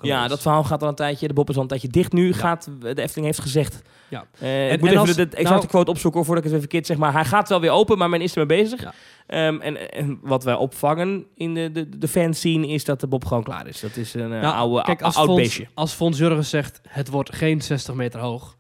[0.01, 1.29] Ja, dat verhaal gaat al een tijdje.
[1.29, 2.33] De Bob is al een tijdje dicht nu.
[2.33, 3.83] Gaat, de Efteling heeft gezegd.
[4.09, 4.27] Ja.
[4.39, 6.53] En- ik moet en even als- de, de exacte nou- quote opzoeken voordat ik het
[6.53, 6.97] weer verkeerd zeg.
[6.97, 8.83] Maar hij gaat wel weer open, maar men is ermee bezig.
[8.83, 8.93] Ja.
[9.27, 13.25] Ehm, en, en wat wij opvangen in de, de, de fanscene is dat de Bob
[13.25, 13.81] gewoon klaar is.
[13.81, 15.67] Dat is een eh, Nou, oude, kijk, als oud beestje.
[15.75, 18.57] als Fons Jurgens zegt het wordt geen 60 meter hoog,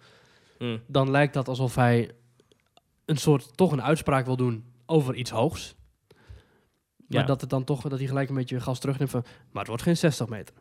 [0.59, 0.81] Hmm.
[0.87, 2.11] dan lijkt dat alsof hij
[3.05, 5.75] een soort toch een uitspraak wil doen over iets hoogs.
[7.09, 7.27] Maar Ja.
[7.27, 9.83] dat het dan toch dat hij gelijk een beetje gas terugneemt van, maar het wordt
[9.83, 10.55] geen 60 meter.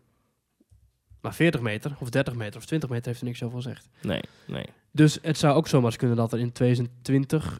[1.28, 3.89] Maar 40 meter of 30 meter of 20 meter heeft er niks over gezegd.
[4.01, 4.65] Nee, nee.
[4.91, 7.59] Dus het zou ook zomaar eens kunnen dat er in 2020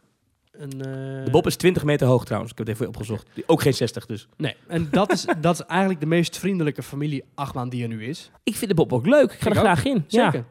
[0.52, 0.70] een.
[0.72, 2.52] eh, De Bob is 20 meter hoog trouwens.
[2.52, 3.28] Ik heb het even opgezocht.
[3.46, 4.28] Ook geen 60 dus.
[4.36, 8.04] Nee, en dat is, dat is eigenlijk de meest vriendelijke familie achtbaan die er nu
[8.04, 8.30] is.
[8.42, 9.32] Ik vind de Bob ook leuk.
[9.32, 9.64] Ik ga Ik er ook.
[9.64, 10.04] graag in.
[10.06, 10.32] Zeker.
[10.38, 10.44] Ja.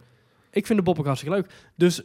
[0.52, 1.52] Ik vind de Bob ook hartstikke leuk.
[1.76, 2.02] Dus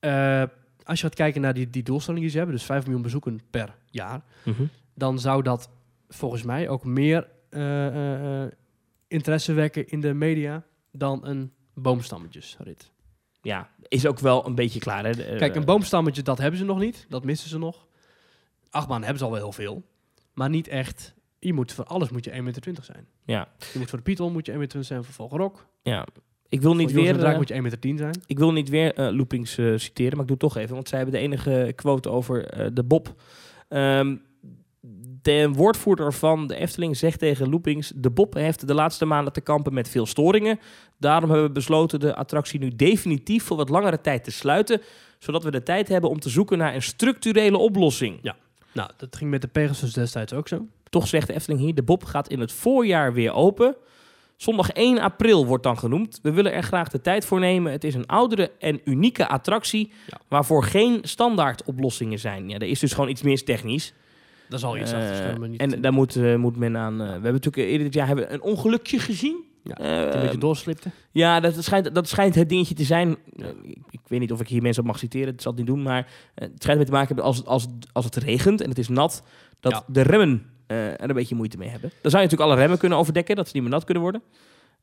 [0.00, 0.42] eh,
[0.84, 3.40] als je gaat kijken naar die, die doelstelling die ze hebben, dus 5 miljoen bezoeken
[3.50, 4.62] per jaar, Mhm.
[4.94, 5.68] dan zou dat
[6.08, 8.42] volgens mij ook meer eh,
[9.08, 12.90] interesse wekken in de media dan een boomstammetjesrit.
[13.42, 15.04] ja, is ook wel een beetje klaar.
[15.04, 15.12] Hè?
[15.12, 17.06] De, eh, Kijk, een boomstammetje, dat hebben ze nog niet.
[17.08, 17.86] Dat missen ze nog.
[18.70, 19.82] Achtbaan hebben ze al wel heel veel.
[20.32, 21.14] Maar niet echt.
[21.38, 23.06] Je moet voor alles moet je 1,20 meter zijn.
[23.24, 25.04] Ja, Je moet voor de Python moet je 1,20 meter zijn.
[25.04, 25.66] Voor Vogelrok.
[25.82, 26.06] ja.
[26.50, 27.24] Ik wil niet weer...
[27.24, 28.22] Eh, moet je 1,10 meter zijn.
[28.26, 30.98] Ik wil niet weer eh, loopings citeren, maar ik doe het toch even, want zij
[30.98, 33.14] hebben de enige quote over de Bob.
[33.68, 34.16] Ehm,
[35.22, 39.40] de woordvoerder van de Efteling zegt tegen Loopings: De Bob heeft de laatste maanden te
[39.40, 40.58] kampen met veel storingen.
[40.98, 44.80] Daarom hebben we besloten de attractie nu definitief voor wat langere tijd te sluiten,
[45.18, 48.18] zodat we de tijd hebben om te zoeken naar een structurele oplossing.
[48.72, 50.66] Nou, dat ging met de Pegasus destijds ook zo.
[50.88, 53.76] Toch zegt de Efteling hier: De Bob gaat in het voorjaar weer open.
[54.36, 56.18] Zondag 1 april wordt dan genoemd.
[56.22, 57.72] We willen er graag de tijd voor nemen.
[57.72, 60.20] Het is een oudere en unieke attractie Ja.
[60.28, 62.48] waarvoor geen standaard oplossingen zijn.
[62.48, 63.92] Ja, er is dus gewoon iets meer technisch.
[64.48, 65.48] Dat is al iets Eh, achter.
[65.48, 66.92] Niet, en daar moet, eh, moet men aan.
[66.92, 69.46] eh, we hebben natuurlijk eerder dit jaar hebben een ongelukje gezien.
[69.64, 69.78] Ja,
[70.14, 70.90] een beetje doorslipte.
[71.12, 73.16] ja, dat schijnt, dat schijnt het dingetje te zijn.
[73.62, 75.70] Ik, ik weet niet of ik hier mensen op mag citeren, dat zal het niet
[75.70, 75.82] doen.
[75.82, 78.68] Maar het schijnt ermee te maken hebben als het, als, het- als het regent en
[78.68, 79.22] het is nat,
[79.60, 79.82] dat Ja.
[79.86, 81.90] de remmen eh, er een beetje moeite mee hebben.
[82.02, 84.22] Dan zou je natuurlijk alle remmen kunnen overdekken, dat ze niet meer nat kunnen worden.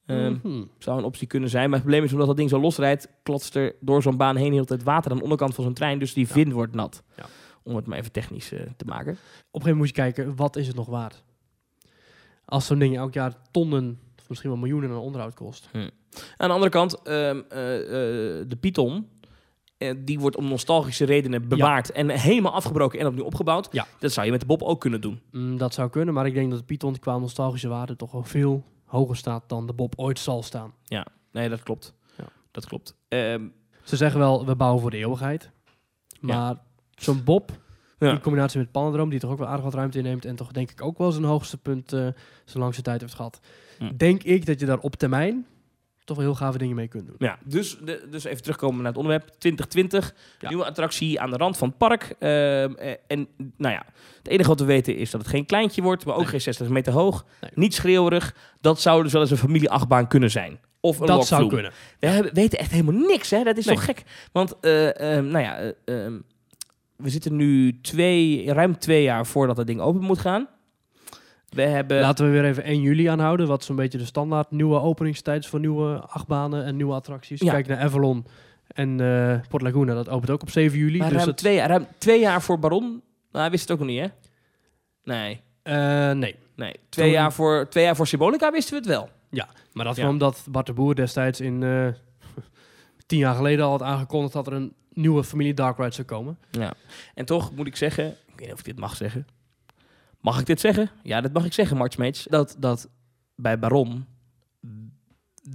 [0.05, 0.63] Ehm, Mhm.
[0.79, 1.63] Zou een optie kunnen zijn.
[1.69, 4.53] Maar het probleem is, omdat dat ding zo losrijdt, klotst er door zo'n baan heen
[4.53, 5.99] heel tijd water aan de onderkant van zo'n trein.
[5.99, 6.33] Dus die Ja.
[6.33, 7.03] vin wordt nat.
[7.17, 7.25] Ja.
[7.65, 9.11] Om het maar even technisch eh, te maken.
[9.11, 11.23] Op een gegeven moment moet je kijken, wat is het nog waard?
[12.45, 15.69] Als zo'n ding elk jaar tonnen, of misschien wel miljoenen aan onderhoud kost.
[16.37, 19.09] Aan de andere kant, ehm, eh, eh, de Python,
[19.97, 23.67] die wordt om nostalgische redenen bewaard en helemaal afgebroken en opnieuw opgebouwd.
[23.71, 23.87] Ja.
[23.99, 25.21] Dat zou je met de Bob ook kunnen doen.
[25.31, 28.23] Mm, dat zou kunnen, maar ik denk dat de Python qua nostalgische waarde toch wel
[28.23, 30.73] veel hoger staat dan de Bob ooit zal staan.
[31.31, 31.93] Nee, dat klopt.
[32.17, 32.25] Ja.
[32.51, 32.95] Dat klopt.
[33.07, 33.47] Ehm,
[33.83, 35.51] Ze zeggen wel, we bouwen voor de eeuwigheid.
[36.19, 36.55] Maar
[36.95, 37.51] zo'n Bob,
[37.99, 38.11] Ja.
[38.11, 40.71] in combinatie met Pannendroom, die toch ook wel aardig wat ruimte inneemt en toch denk
[40.71, 41.99] ik ook wel zijn hoogste punt eh
[42.45, 43.39] zijn langste tijd heeft gehad.
[43.97, 45.45] Denk ik dat je daar op termijn
[46.03, 47.15] toch wel heel gave dingen mee kunt doen.
[47.17, 49.27] Ja, dus, de, dus even terugkomen naar het onderwerp.
[49.37, 50.47] 2020, Ja.
[50.49, 52.15] nieuwe attractie aan de rand van het park.
[52.19, 53.27] Ehm, eh, en
[53.57, 53.85] nou ja,
[54.17, 56.29] het enige wat we weten is dat het geen kleintje wordt, maar ook Nee.
[56.29, 57.25] geen 60 meter hoog.
[57.41, 57.51] Nee.
[57.53, 58.35] Niet schreeuwerig.
[58.61, 60.59] Dat zou dus wel eens een familieachtbaan kunnen zijn.
[60.79, 61.71] Of een Dat zou kunnen.
[61.99, 63.43] We weten echt helemaal niks, hè?
[63.43, 63.75] Dat is Nee.
[63.75, 64.03] toch gek?
[64.31, 66.19] Want, eh, ehm, nou ja, eh, ehm,
[66.97, 70.47] we zitten nu twee, ruim twee jaar voordat het ding open moet gaan.
[71.49, 71.99] We hebben...
[72.01, 75.59] Laten we weer even 1 juli aanhouden, wat zo'n beetje de standaard nieuwe openingstijd voor
[75.59, 77.41] nieuwe achtbanen en nieuwe attracties.
[77.41, 77.51] Ja.
[77.51, 78.25] Kijk naar Avalon
[78.67, 80.97] en eh Port Laguna, dat opent ook op 7 juli.
[80.97, 82.83] maar dus ruim, het, twee, jaar- ruim twee jaar voor Baron.
[83.31, 84.07] Nou, hij wist het ook nog niet, hè?
[85.03, 86.73] Nee, eh, nee, nee.
[86.89, 89.09] Twee, Toen- jaar voor, twee jaar voor Symbolica wisten we het wel.
[89.73, 90.01] maar dat Ja.
[90.01, 91.87] kwam omdat Bart de Boer destijds in eh,
[93.07, 96.37] tien jaar geleden al had aangekondigd dat er een nieuwe familie Dark Ride zou komen.
[96.51, 96.73] Ja.
[97.13, 99.27] En toch moet ik zeggen, ik weet niet of ik dit mag zeggen.
[100.19, 100.89] Mag ik dit zeggen?
[101.03, 102.23] Ja, dat mag ik zeggen, Marchmates.
[102.29, 102.89] Dat, dat
[103.35, 104.05] bij Baron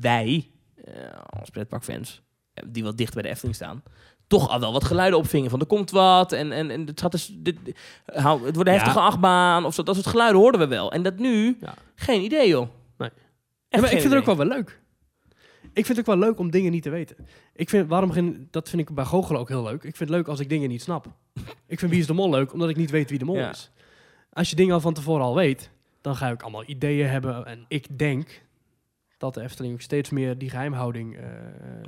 [0.00, 0.50] wij,
[0.84, 0.94] eh,
[1.26, 2.22] als pretparkfans,
[2.54, 3.82] eh, die wat dicht bij de Efteling staan,
[4.26, 7.12] toch al wel wat geluiden opvingen van er komt wat en, en, en het, gaat
[7.12, 7.56] dus, dit,
[8.04, 8.80] hou, het wordt een Ja.
[8.80, 9.82] heftige achtbaan of zo.
[9.82, 10.92] Dat soort geluiden hoorden we wel.
[10.92, 11.74] En dat nu, Ja.
[11.94, 12.68] geen idee joh.
[12.98, 13.10] Nee.
[13.68, 14.80] Ja, maar ik vind het ook wel wel leuk.
[15.72, 17.16] Ik vind het ook wel leuk om dingen niet te weten.
[17.54, 18.12] Ik vind, waarom
[18.50, 19.74] dat vind ik bij goochelen ook heel leuk.
[19.84, 21.06] Ik vind het leuk als ik dingen niet snap.
[21.66, 23.50] ik vind Wie is de Mol leuk, omdat ik niet weet wie de mol Ja.
[23.50, 23.70] is.
[24.32, 27.46] Als je dingen al van tevoren al weet, dan ga ik allemaal ideeën hebben.
[27.46, 28.42] En ik denk
[29.18, 31.22] dat de Efteling ook steeds meer die geheimhouding eh,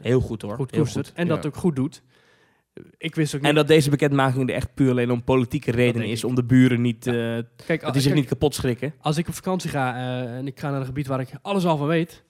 [0.00, 0.54] Heel goed hoor.
[0.56, 1.12] goed koestert.
[1.14, 1.48] En dat Ja.
[1.48, 2.02] ook goed doet.
[2.98, 3.50] Ik wist ook niet...
[3.50, 6.22] En dat deze bekendmaking er echt puur alleen om politieke redenen is.
[6.22, 6.28] ik.
[6.28, 7.36] Om de buren niet, Ja.
[7.36, 8.94] eh, kijk, dat die zich kijk, niet kapot schrikken.
[9.00, 11.64] als ik op vakantie ga eh, en ik ga naar een gebied waar ik alles
[11.64, 12.22] al van weet,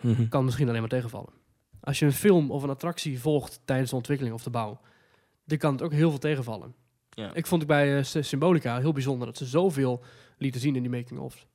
[0.00, 0.28] Mhm.
[0.28, 1.32] kan misschien alleen maar tegenvallen.
[1.80, 4.80] Als je een film of een attractie volgt tijdens de ontwikkeling of de bouw,
[5.44, 6.74] dan kan het ook heel veel tegenvallen.
[7.10, 7.30] Ja.
[7.34, 10.02] Ik vond het bij eh, Sy- Symbolica heel bijzonder dat ze zoveel
[10.38, 11.46] lieten zien in die making-of.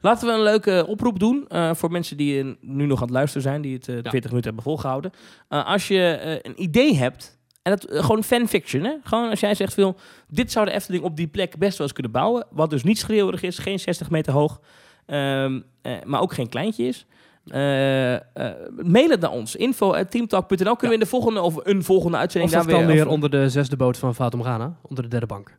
[0.00, 3.14] Laten we een leuke oproep doen eh, voor mensen die eh, nu nog aan het
[3.14, 4.10] luisteren zijn, die het eh, Ja.
[4.10, 5.10] 40 minuten hebben volgehouden.
[5.48, 8.94] Eh, als je een idee hebt, en dat, gewoon fanfiction, hè?
[9.02, 9.96] gewoon als jij zegt veel,
[10.28, 12.98] dit zou de Efteling op die plek best wel eens kunnen bouwen, wat dus niet
[12.98, 14.60] schreeuwerig is, geen 60 meter hoog,
[15.06, 17.06] ehm, eh, maar ook geen kleintje is.
[17.50, 18.50] Eh,
[18.84, 19.56] mail het naar ons.
[19.56, 20.56] Info at teamtalk.nl.
[20.76, 23.00] Kunnen we in de volgende of een volgende Of uitzending dat daar dan weer weer
[23.00, 25.58] over- onder de zesde boot van Fatum Ghana, onder de derde bank.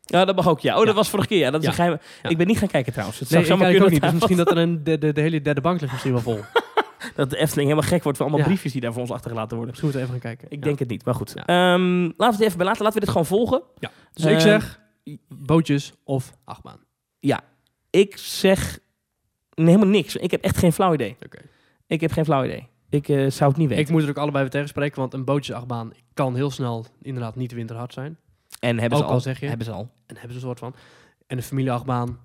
[0.00, 0.60] Ja, dat mag ook.
[0.60, 0.72] Ja.
[0.72, 0.94] Oh, dat Ja.
[0.94, 1.38] was vorige keer.
[1.38, 1.70] Ja, dat is Ja.
[1.72, 1.98] een geheim.
[2.22, 2.28] Ja.
[2.28, 3.18] Ik ben niet gaan kijken trouwens.
[3.20, 4.00] Het Nee, zou ik kijk ook niet.
[4.00, 6.34] Dus misschien dat er een, de, de, de hele derde bank ligt misschien wel vol.
[6.34, 8.50] Misschien dat de Efteling helemaal gek wordt van allemaal Ja.
[8.52, 9.74] briefjes die daar voor ons achtergelaten worden.
[9.82, 10.46] moeten we even gaan kijken.
[10.50, 10.64] Ik Ja.
[10.64, 11.32] denk het niet, maar goed.
[11.34, 11.44] Ja.
[11.46, 12.82] Ehm, laten we het even bij laten.
[12.82, 13.62] Laten we dit gewoon volgen.
[14.12, 14.80] Dus ik zeg
[15.28, 16.78] bootjes of achtbaan.
[17.90, 18.78] Ik zeg
[19.54, 20.16] nee, helemaal niks.
[20.16, 21.16] Ik heb echt geen flauw idee.
[21.24, 21.38] Oké.
[21.86, 22.68] Ik heb geen flauw idee.
[22.90, 23.84] Ik eh, zou het niet weten.
[23.84, 27.52] Ik moet er ook allebei weer tegenspreken, want een bootjesachtbaan kan heel snel inderdaad niet
[27.52, 28.16] winterhard zijn.
[28.60, 29.10] en hebben ze al.
[29.10, 29.46] al zeg je.
[29.46, 29.90] Hebben ze al.
[30.06, 30.74] En hebben ze een soort van.
[31.26, 32.18] En de familieachtbaan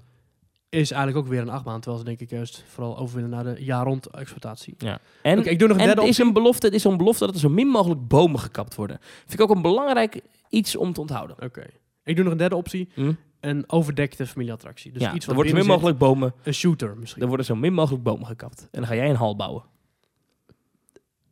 [0.69, 3.63] is eigenlijk ook weer een achtbaan, terwijl ze denk ik juist vooral overwinnen naar de
[3.63, 4.75] jaar rond exploitatie.
[5.21, 6.25] En, Oké, ik doe nog een en derde het is optie.
[6.25, 6.65] een belofte.
[6.65, 8.97] Het is een belofte dat er zo min mogelijk bomen gekapt worden.
[9.01, 11.35] Vind ik ook een belangrijk iets om te onthouden.
[11.43, 11.65] Oké.
[12.03, 12.89] Ik doe nog een derde optie.
[12.93, 13.13] Hm?
[13.39, 14.91] Een overdekte familieattractie.
[14.91, 15.73] Dus ja, iets er wat worden zo min zit.
[15.73, 16.33] mogelijk bomen.
[16.43, 17.21] Een shooter misschien.
[17.21, 18.61] Er worden zo min mogelijk bomen gekapt.
[18.61, 19.63] En dan ga jij een hal bouwen.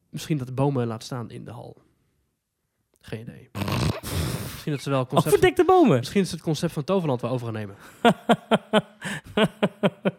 [0.10, 1.78] Misschien dat de bomen laat staan in de hal.
[3.01, 3.49] Geen idee.
[4.74, 5.28] misschien dat ze wel concept...
[5.36, 5.97] Overdekte bomen.
[5.97, 7.76] Misschien is het concept van Toverland wel over gaan nemen.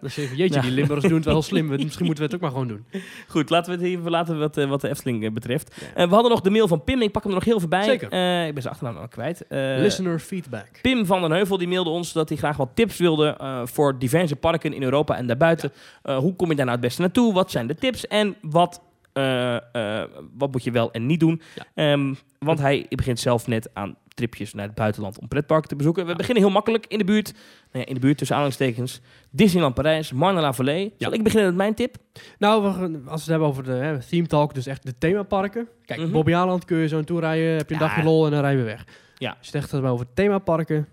[0.01, 0.61] Dan zeg je, jeetje, Ja.
[0.61, 1.67] die Limburgers doen het wel slim.
[1.67, 2.87] Misschien moeten we het ook maar gewoon doen.
[3.29, 5.75] Goed, laten we het hier verlaten wat, eh, wat de Efteling eh, betreft.
[5.81, 5.87] Ja.
[5.95, 7.03] Eh, we hadden nog de mail van Pim.
[7.03, 7.83] Ik pak hem er nog heel even bij.
[7.83, 8.07] Zeker.
[8.47, 9.45] Ik ben zijn achternaam al kwijt.
[9.49, 10.69] Listener feedback.
[10.83, 14.37] Pim van den Heuvel die mailde ons dat hij graag wat tips wilde voor diverse
[14.37, 15.73] parken in Europa en daarbuiten.
[16.03, 17.33] Hoe kom je daar nou het beste naartoe?
[17.33, 18.07] Wat zijn de tips?
[18.07, 18.81] En wat,
[19.19, 21.41] eh, eh, wat moet je wel en niet doen?
[21.55, 21.65] Ja.
[21.75, 26.07] Ehm, want hij begint zelf net aan tripjes naar het buitenland om pretparken te bezoeken.
[26.07, 27.33] We beginnen heel makkelijk in de buurt.
[27.33, 27.43] Nou
[27.73, 29.01] ja, in de buurt tussen aanhalingstekens.
[29.31, 30.93] Disneyland Parijs, Marne-la-Vallée.
[30.99, 31.17] Zal Ja.
[31.17, 31.97] ik beginnen met mijn tip?
[32.39, 35.69] Nou, we als we het hebben over de hè, theme talk, dus echt de themaparken.
[35.85, 36.11] Kijk.
[36.13, 37.87] Bobby Aland kun je zo naartoe rijden, heb je een Ja.
[37.87, 38.85] dagje lol en dan rijden we weg.
[39.19, 39.37] Ja.
[39.41, 40.89] Het echt hebt over themaparken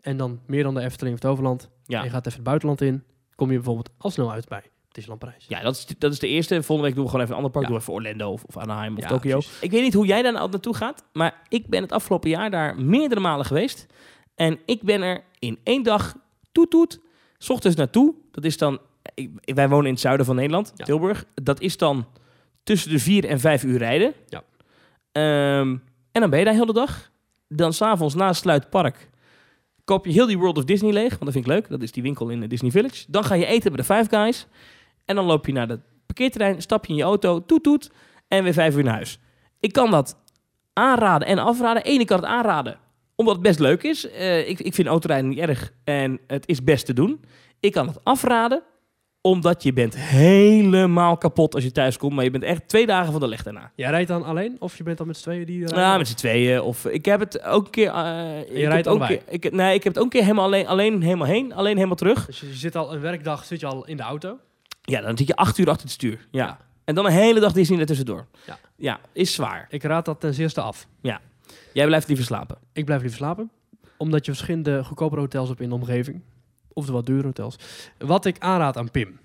[0.00, 1.68] en dan meer dan de Efteling of Toverland.
[1.86, 1.98] Ja.
[1.98, 3.02] En je gaat even het buitenland in,
[3.34, 4.62] kom je bijvoorbeeld al snel uit bij
[4.92, 5.44] Disneyland Parijs.
[5.48, 6.54] Ja, dat is, dat is de eerste.
[6.62, 7.64] Volgende week doen we gewoon even een ander park.
[7.64, 7.70] Ja.
[7.72, 9.38] Doen we even Orlando of, of Anaheim of Ja, Tokio.
[9.38, 9.60] precies.
[9.60, 11.04] Ik weet niet hoe jij daar nou naartoe gaat.
[11.12, 13.86] Maar ik ben het afgelopen jaar daar meerdere malen geweest.
[14.34, 16.14] En ik ben er in één dag
[16.52, 17.00] toet toet.
[17.38, 18.14] 's ochtends naartoe.
[18.30, 18.78] Dat is dan...
[19.14, 20.84] Ik, wij wonen in het zuiden van Nederland, Ja.
[20.84, 21.24] Tilburg.
[21.34, 22.06] Dat is dan
[22.62, 24.14] tussen de vier en vijf uur rijden.
[24.28, 24.42] Ja.
[25.12, 25.76] Ehm,
[26.12, 27.10] en dan ben je daar heel de dag.
[27.48, 29.08] Dan s'avonds na sluitpark
[29.84, 31.08] koop je heel die World of Disney leeg.
[31.08, 31.68] Want dat vind ik leuk.
[31.68, 33.04] Dat is die winkel in eh, Disney Village.
[33.08, 34.46] Dan ga je eten bij de Five Guys.
[35.08, 37.90] En dan loop je naar het parkeerterrein, stap je in je auto, toet toet.
[38.28, 39.18] En weer vijf uur naar huis.
[39.60, 40.16] Ik kan dat
[40.72, 41.82] aanraden en afraden.
[41.84, 42.78] Eén, ik kan het aanraden
[43.18, 44.10] omdat het best leuk is.
[44.10, 47.20] Eh, ik, ik vind autorijden niet erg en het is best te doen.
[47.60, 48.62] Ik kan het afraden
[49.20, 52.14] omdat je bent helemaal kapot als je thuis komt.
[52.14, 53.72] Maar je bent echt twee dagen van de leg daarna.
[53.74, 55.78] Jij rijdt dan alleen of je bent dan met z'n tweeën die rijden?
[55.78, 56.60] Ja, met z'n tweeën.
[56.60, 57.88] Of ik heb het ook een keer.
[57.88, 60.66] eh, heb rijdt ook keer, ik, nee, ik heb het ook een keer helemaal alleen,
[60.66, 62.26] alleen helemaal heen, alleen helemaal terug.
[62.26, 64.38] Dus je zit al een werkdag zit je al in de auto.
[64.88, 66.26] Ja, dan zit je acht uur achter het stuur.
[66.30, 66.46] Ja.
[66.46, 66.58] Ja.
[66.84, 68.26] En dan een hele dag Disney ertussendoor.
[68.46, 68.58] Ja.
[68.76, 69.66] ja, is zwaar.
[69.70, 70.86] Ik raad dat ten zeerste af.
[71.72, 72.58] Jij blijft liever slapen.
[72.72, 73.50] Ik blijf liever slapen.
[73.96, 76.22] Omdat je verschillende goedkopere hotels hebt in de omgeving.
[76.72, 77.56] Of de wat dure hotels.
[77.98, 79.18] Wat ik aanraad aan Pim.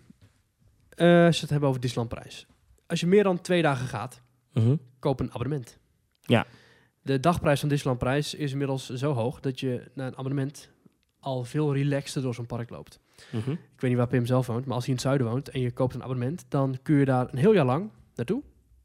[0.89, 2.45] eh, als je het hebben over Disneyland prijs.
[2.87, 4.21] Als je meer dan twee dagen gaat,
[4.53, 4.75] Mhm.
[4.99, 5.77] koop een abonnement.
[6.21, 6.45] Ja.
[7.01, 10.69] De dagprijs van Disneyland prijs is inmiddels zo hoog dat je na een abonnement
[11.19, 12.99] al veel relaxter door zo'n park loopt.
[13.31, 13.51] Mhm.
[13.51, 15.59] Ik weet niet waar Pim zelf woont, maar als hij in het zuiden woont en
[15.61, 18.41] je koopt een abonnement, dan kun je daar een heel jaar lang naartoe.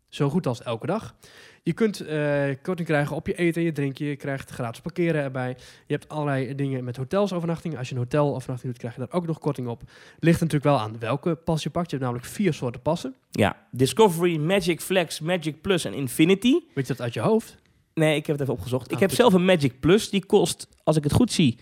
[0.08, 1.14] Zo goed als elke dag.
[1.62, 4.06] Je kunt eh, korting krijgen op je eten en je drinken.
[4.06, 5.56] Je krijgt gratis parkeren erbij.
[5.86, 7.78] Je hebt allerlei dingen met hotelsovernachtingen.
[7.78, 9.82] Als je een hotelovernachting doet, krijg je daar ook nog korting op.
[10.18, 11.90] Ligt natuurlijk wel aan welke pas je pakt.
[11.90, 13.14] Je hebt namelijk vier soorten passen.
[13.30, 16.52] Ja, Discovery, Magic Flex, Magic Plus en Infinity.
[16.74, 17.56] Weet je dat uit je hoofd?
[17.94, 18.86] Nee, ik heb het even opgezocht.
[18.88, 20.10] ik Ah, heb zelf een Magic Plus.
[20.10, 21.58] Die kost, als ik het goed zie,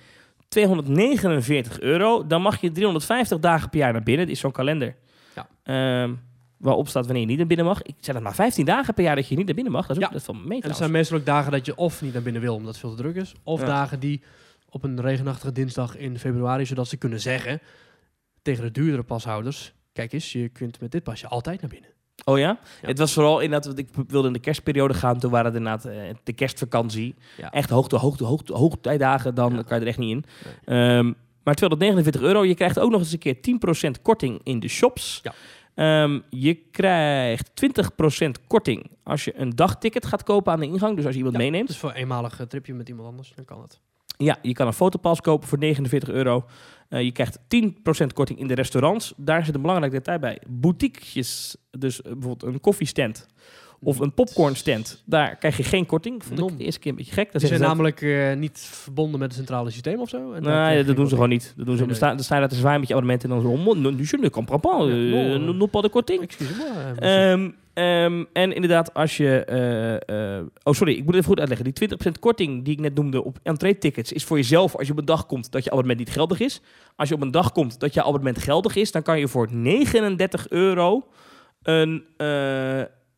[0.48, 2.26] 249 euro.
[2.26, 4.26] Dan mag je 350 dagen per jaar naar binnen.
[4.26, 4.96] Dit is zo'n kalender.
[5.34, 5.48] Ja.
[5.62, 6.14] Ehm,
[6.56, 7.82] waarop staat wanneer je niet naar binnen mag.
[7.82, 9.86] Ik zei dat maar 15 dagen per jaar dat je niet naar binnen mag.
[9.86, 10.14] Dat is ook Ja.
[10.16, 12.42] dat van mee En er zijn meestal ook dagen dat je of niet naar binnen
[12.42, 13.34] wil omdat het veel te druk is.
[13.42, 13.66] Of Ja.
[13.66, 14.22] dagen die
[14.70, 17.60] op een regenachtige dinsdag in februari, zodat ze kunnen zeggen
[18.42, 19.72] tegen de duurdere pashouders.
[19.92, 21.90] Kijk eens, je kunt met dit pasje altijd naar binnen.
[22.24, 22.58] Oh ja?
[22.82, 22.88] Ja.
[22.88, 25.18] Het was vooral inderdaad, want ik wilde in de kerstperiode gaan.
[25.18, 27.14] Toen waren het inderdaad eh, de kerstvakantie.
[27.36, 27.50] Ja.
[27.50, 29.34] Echt hoogte, hoogte, hoogte, hoogtijdagen.
[29.34, 29.62] Dan Ja.
[29.62, 30.24] kan je er echt niet in.
[30.64, 31.12] Ehm,
[31.42, 32.44] maar 249 euro.
[32.44, 35.20] Je krijgt ook nog eens een keer 10% korting in de shops.
[35.22, 35.32] Ja.
[35.74, 40.96] Ehm, je krijgt 20% korting als je een dagticket gaat kopen aan de ingang.
[40.96, 41.66] Dus als je iemand meeneemt.
[41.68, 43.80] Dus voor een eenmalig eh, tripje met iemand anders, dan kan het.
[44.16, 46.44] Ja, je kan een fotopas kopen voor 49 euro.
[46.88, 49.12] Eh, je krijgt 10% korting in de restaurants.
[49.16, 50.42] Daar zit een belangrijk detail bij.
[50.48, 53.26] Boutiquejes, dus bijvoorbeeld een koffiestand
[53.86, 55.02] of een popcornstand.
[55.04, 56.24] Daar krijg je geen korting.
[56.24, 57.32] Vond ik de eerste keer een beetje gek.
[57.32, 60.32] Dat Die zijn namelijk eh, niet verbonden met het centrale systeem of zo.
[60.32, 61.52] En Nee, dat doen ze gewoon niet.
[61.56, 61.80] Dat doen ze.
[61.80, 63.48] Nee, Dan staan, staan er te zwaaien met je abonnement en dan zo...
[63.48, 64.86] "Oh, no, Je ne comprends pas.
[65.54, 66.22] Non, pas de korting.
[66.22, 66.52] Excuse
[66.98, 69.44] eh, Ehm, ehm, en inderdaad, als je...
[70.06, 71.64] eh, oh, sorry, ik moet het even goed uitleggen.
[71.74, 74.12] Die 20% korting die ik net noemde op entree-tickets...
[74.12, 76.60] is voor jezelf als je op een dag komt dat je abonnement niet geldig is.
[76.96, 78.92] Als je op een dag komt dat je abonnement geldig is...
[78.92, 81.06] dan kan je voor 39 euro
[81.62, 82.04] een,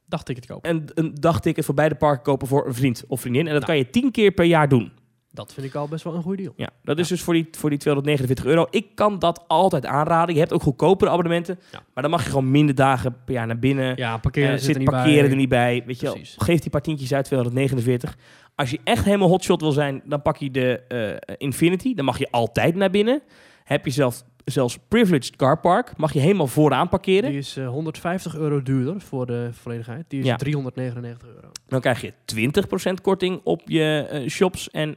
[0.08, 0.70] dagticket kopen.
[0.70, 3.46] een, een dagticket voor beide parken kopen voor een vriend of vriendin.
[3.46, 3.72] En dat Nou.
[3.72, 4.92] kan je 10 keer per jaar doen.
[5.32, 6.54] Dat vind ik al best wel een goede deal.
[6.56, 8.66] Ja, dat is dus voor die, voor die 249 euro.
[8.70, 10.34] Ik kan dat altijd aanraden.
[10.34, 11.58] Je hebt ook goedkopere abonnementen.
[11.72, 11.82] Ja.
[11.94, 13.96] Maar dan mag je gewoon minder dagen per jaar naar binnen.
[13.96, 15.30] Ja, Eh, parkeren zit, zit er niet parkeren bij.
[15.30, 15.82] er niet bij.
[15.86, 16.12] Weet je.
[16.36, 18.16] Geef die paar tientjes uit 249.
[18.54, 21.94] Als je echt helemaal hotshot wil zijn, dan pak je de eh, Infinity.
[21.94, 23.22] Dan mag je altijd naar binnen.
[23.64, 25.96] Heb je zelf, zelfs Privileged Car Park.
[25.96, 27.30] Mag je helemaal vooraan parkeren.
[27.30, 30.04] Die is eh, 150 euro duurder voor de volledigheid.
[30.08, 30.36] Die is Ja.
[30.36, 31.48] 399 euro.
[31.66, 34.96] Dan krijg je 20% korting op je eh, shops en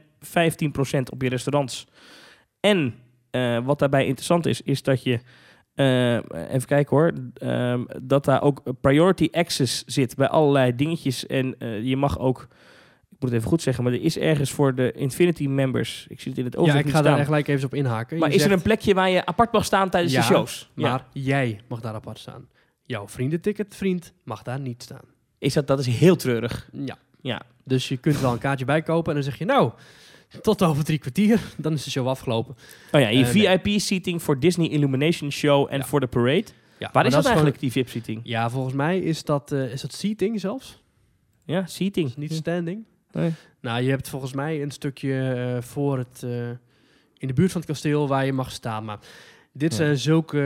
[1.12, 1.86] op je restaurants.
[2.60, 2.94] En
[3.30, 5.20] eh, wat daarbij interessant is, is dat je.
[5.74, 7.12] even kijken hoor.
[7.34, 11.26] ehm, dat daar ook priority access zit bij allerlei dingetjes.
[11.26, 12.48] En je mag ook.
[13.22, 16.06] Ik moet het even goed zeggen, maar er is ergens voor de Infinity members.
[16.08, 18.18] Ik zie het in het Ja, overzicht ik niet ga daar gelijk even op inhaken.
[18.18, 20.70] Maar Je is er een plekje waar je apart mag staan tijdens Ja, de shows?
[20.74, 20.88] Ja.
[20.88, 22.48] Maar jij mag daar apart staan.
[22.84, 25.00] Jouw vriendenticket, vriend, mag daar niet staan.
[25.38, 26.68] Is dat, dat is heel treurig.
[26.72, 26.98] Ja.
[27.20, 27.42] Ja.
[27.64, 29.72] Dus je kunt wel een kaartje bijkopen en dan zeg je, nou,
[30.42, 32.54] tot over drie kwartier, dan is de show afgelopen.
[32.92, 33.26] Oh ja, je Eh.
[33.30, 35.84] VIP-seating voor Disney Illumination Show en Ja.
[35.84, 36.44] voor de parade.
[36.78, 38.20] Ja, Waar is dat, eigenlijk, die VIP-seating?
[38.24, 40.80] Ja, volgens mij is dat, eh, is dat seating zelfs.
[41.44, 42.16] Ja, seating.
[42.16, 42.84] Niet standing.
[43.12, 43.32] Nee.
[43.60, 46.48] Nou, je hebt volgens mij een stukje eh, voor het, eh,
[47.18, 48.84] in de buurt van het kasteel waar je mag staan.
[48.84, 48.98] Maar
[49.52, 49.76] dit Ja.
[49.76, 50.38] zijn zulke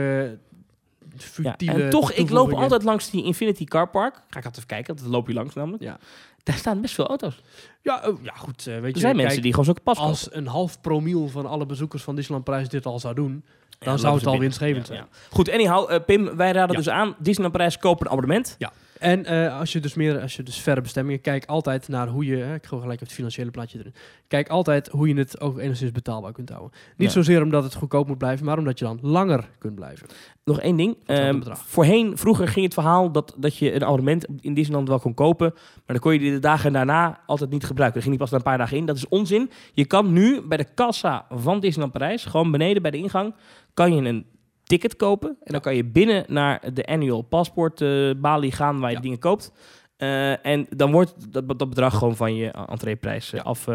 [1.11, 4.13] Ja, futiele en toch, ik loop altijd langs die Infinity Car Park.
[4.15, 5.83] Ga ik altijd even kijken, dat loop je langs namelijk.
[5.83, 5.97] Ja.
[6.43, 7.41] Daar staan best veel auto's.
[7.81, 8.67] Ja, oh, ja goed.
[8.67, 10.09] eh, weet Er je, zijn kijk, mensen die gewoon zo'n pas kopen.
[10.11, 13.43] als een half promiel van alle bezoekers van Disneyland Prijs dit al zou doen,
[13.79, 15.07] dan zou het al winstgevend Ja, zijn.
[15.11, 15.17] ja.
[15.29, 16.77] Goed, anyhow, eh, Pim, wij raden Ja.
[16.77, 17.15] dus aan.
[17.19, 18.55] Disneyland Parijs, koop een abonnement.
[18.99, 22.25] En eh, als je dus meer, als je dus verre bestemmingen, kijk altijd naar hoe
[22.25, 23.93] je, hè, ik ga gelijk het financiële plaatje erin.
[24.27, 26.71] Kijk altijd hoe je het ook enigszins betaalbaar kunt houden.
[26.97, 27.13] Niet Ja.
[27.13, 30.07] zozeer omdat het goedkoop moet blijven, maar omdat je dan langer kunt blijven.
[30.43, 30.97] Nog één ding.
[31.05, 35.13] Ehm, voorheen, vroeger ging het verhaal dat, dat je een abonnement in Disneyland wel kon
[35.13, 35.51] kopen.
[35.55, 38.01] Maar dan kon je die de dagen daarna altijd niet gebruiken.
[38.01, 38.85] Dan ging die pas na een paar dagen in.
[38.85, 39.49] Dat is onzin.
[39.73, 43.35] Je kan nu bij de kassa van Disneyland Parijs, gewoon beneden bij de ingang,
[43.73, 44.25] kan je een
[44.67, 45.29] ticket kopen.
[45.43, 49.01] En dan kan je binnen naar de annual paspoort eh, balie gaan waar je Ja.
[49.01, 49.51] dingen koopt.
[49.97, 53.45] Eh, en dan wordt dat, dat bedrag gewoon van je entreeprijs eh, Ja.
[53.45, 53.67] af,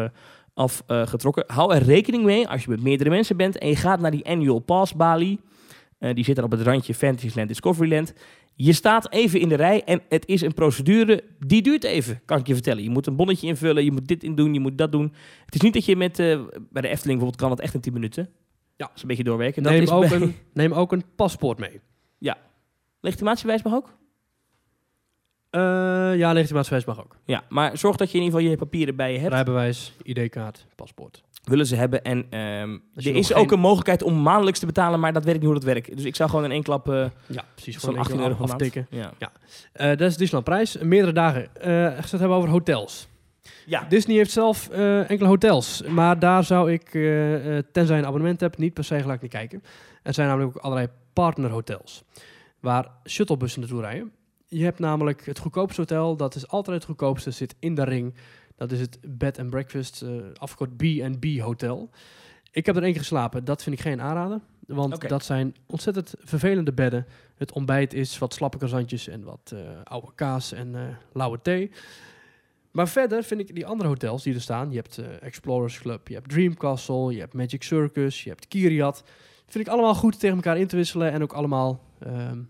[0.53, 1.43] afgetrokken.
[1.47, 4.25] Hou er rekening mee als je met meerdere mensen bent en je gaat naar die
[4.25, 5.39] annual pass balie.
[5.99, 8.13] Eh, die zit er op het randje Fantasyland, Discoveryland.
[8.55, 12.39] Je staat even in de rij en het is een procedure die duurt even, kan
[12.39, 12.83] ik je vertellen.
[12.83, 15.13] Je moet een bonnetje invullen, je moet dit in doen, je moet dat doen.
[15.45, 17.93] Het is niet dat je met, bij de Efteling bijvoorbeeld kan het echt in 10
[17.93, 18.29] minuten.
[18.75, 18.85] Ja.
[18.85, 19.63] Dat is een beetje doorwerken.
[19.63, 21.81] Dat Neem is ook, bij- een, neem ook een paspoort mee.
[22.99, 23.93] Legitimatiebewijs mag ook?
[25.49, 25.61] Eh,
[26.17, 27.15] ja, legitimatiebewijs mag ook.
[27.25, 29.33] Ja, maar zorg dat je in ieder geval je papieren bij je hebt.
[29.33, 31.23] Rijbewijs, ID-kaart, paspoort.
[31.43, 32.03] Willen ze hebben.
[32.03, 35.13] En ehm, je er nog is geen- ook een mogelijkheid om maandelijks te betalen, maar
[35.13, 35.95] dat weet ik niet hoe dat werkt.
[35.95, 37.73] Dus ik zou gewoon in één klap eh Ja, precies.
[37.73, 38.51] zo'n Gewoon 18 euro per maand.
[38.51, 38.87] aftikken.
[38.89, 39.11] Ja.
[39.73, 40.77] Eh, dat is Disneyland prijs.
[40.77, 41.55] Meerdere dagen.
[41.55, 43.07] Eh als we het hebben over hotels.
[43.65, 43.85] Ja.
[43.89, 45.83] Disney heeft zelf eh, enkele hotels.
[45.83, 49.63] Maar daar zou ik, eh, tenzij een abonnement hebt, niet per se gelijk naar kijken.
[50.03, 52.03] Er zijn namelijk ook allerlei partnerhotels.
[52.59, 54.11] Waar shuttlebussen naartoe rijden.
[54.47, 58.13] Je hebt namelijk het goedkoopste hotel, dat is altijd het goedkoopste, zit in de ring.
[58.55, 61.89] Dat is het Bed and Breakfast, eh afgekort B&B Hotel.
[62.51, 64.39] Ik heb er één keer geslapen, dat vind ik geen aanrader.
[64.67, 67.05] Want dat zijn ontzettend vervelende bedden.
[67.35, 71.71] Het ontbijt is wat slappe croissantjes en wat oude kaas en lauwe thee.
[72.73, 74.69] Maar verder vind ik die andere hotels die er staan.
[74.69, 78.47] Je hebt eh, Explorers Club, je hebt Dream Castle, je hebt Magic Circus, je hebt
[78.47, 79.03] Kiriat.
[79.47, 82.41] Vind ik allemaal goed tegen elkaar in te wisselen en ook allemaal ehm,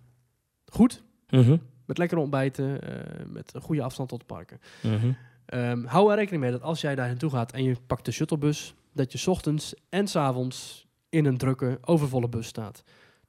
[0.65, 1.03] goed.
[1.29, 1.57] Mhm.
[1.85, 4.59] Met lekkere ontbijten, eh, met een goede afstand tot de parken.
[4.81, 5.11] Mhm.
[5.45, 8.11] Ehm, hou er rekening mee dat als jij daar naartoe gaat en je pakt de
[8.11, 12.83] shuttlebus, dat je 's ochtends en 's avonds in een drukke, overvolle bus staat.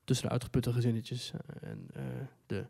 [0.05, 1.88] Tussen de uitgeputte gezinnetjes eh, en
[2.47, 2.66] de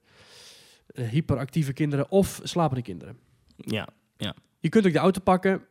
[1.03, 3.19] hyperactieve kinderen of slapende kinderen.
[3.57, 3.89] Ja.
[4.61, 5.63] Je kunt ook de auto pakken.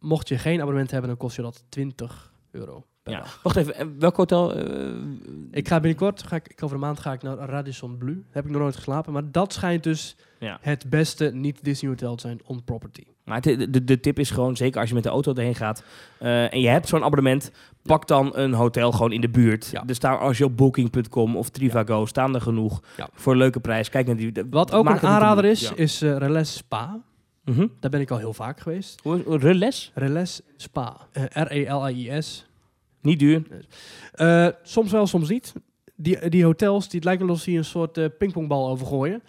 [0.00, 3.18] Mocht je geen abonnement hebben, dan kost je dat 20 euro per ja.
[3.18, 3.40] dag.
[3.42, 4.54] Wacht even, welk hotel?
[4.54, 4.94] eh,
[5.50, 8.24] Ik ga binnenkort, ga ik, ik over een maand ga ik naar Radisson Blu.
[8.30, 10.58] Heb ik nog nooit geslapen, maar dat schijnt dus Ja.
[10.60, 13.02] het beste niet-Disney hotel te zijn on property.
[13.24, 15.84] Maar de, de, de tip is gewoon, zeker als je met de auto erheen gaat
[16.18, 17.50] eh, en je hebt zo'n abonnement,
[17.82, 19.68] pak dan een hotel gewoon in de buurt.
[19.72, 19.84] Ja.
[19.86, 22.82] Er staan, als je op booking.com of Trivago, staan er genoeg
[23.14, 23.88] voor een leuke prijs.
[23.88, 24.32] Kijk naar die.
[24.32, 27.00] de- Wat ook een aanrader is, is eh Relais Spa.
[27.50, 27.66] Mhm.
[27.80, 29.00] Daar ben ik al heel vaak geweest.
[29.26, 29.90] Relais?
[29.94, 30.96] Relais Spa.
[31.12, 32.46] Eh, R-E-L-A-I-S.
[33.00, 33.42] Niet duur.
[34.12, 35.52] Eh, soms wel, soms niet.
[35.96, 39.22] Die, die hotels, die, het lijkt wel alsof ze een soort eh, pingpongbal overgooien.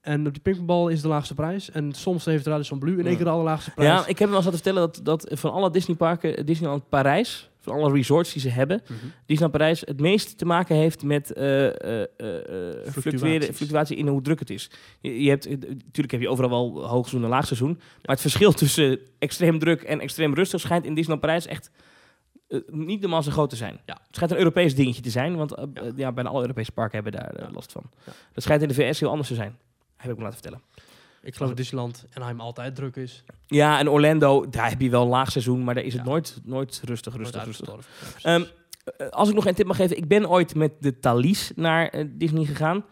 [0.00, 1.70] En op die pingpongbal is de laagste prijs.
[1.70, 3.14] En soms heeft Radisson Blu in één Ja.
[3.16, 3.88] keer de allerlaagste prijs.
[3.90, 7.50] Ja, ik heb hem al eens laten vertellen dat, dat van alle Disneyparken, Disneyland Parijs,
[7.66, 8.92] van alle resorts die ze hebben, Mhm.
[9.26, 11.26] Disneyland Parijs het meest te maken heeft met
[12.90, 14.70] fluctueren, fluctuatie in hoe druk het is.
[15.00, 18.98] Je, je hebt, natuurlijk heb je overal wel hoogseizoen en laagseizoen, maar het verschil tussen
[19.18, 21.70] extreem druk en extreem rustig schijnt in Disneyland Parijs echt
[22.70, 23.80] niet normaal zo groot te zijn.
[23.86, 23.94] Ja.
[24.06, 25.92] Het schijnt een Europees dingetje te zijn, want Ja.
[25.96, 27.82] ja, bijna alle Europese parken hebben daar last van.
[28.06, 28.12] Ja.
[28.32, 29.56] Dat schijnt in de VS heel anders te zijn.
[29.96, 30.62] Heb ik me laten vertellen.
[31.26, 33.24] Ik geloof dat Disneyland Anaheim altijd druk is.
[33.46, 36.08] Ja, en Orlando, daar heb je wel een laag seizoen, maar daar is het Ja.
[36.08, 37.68] nooit, nooit rustig, rustig, rustig.
[37.68, 38.34] Ja.
[38.34, 38.44] Ehm,
[38.96, 41.88] eh, als ik nog een tip mag geven, ik ben ooit met de Thalys naar
[41.88, 42.84] eh, Disney gegaan.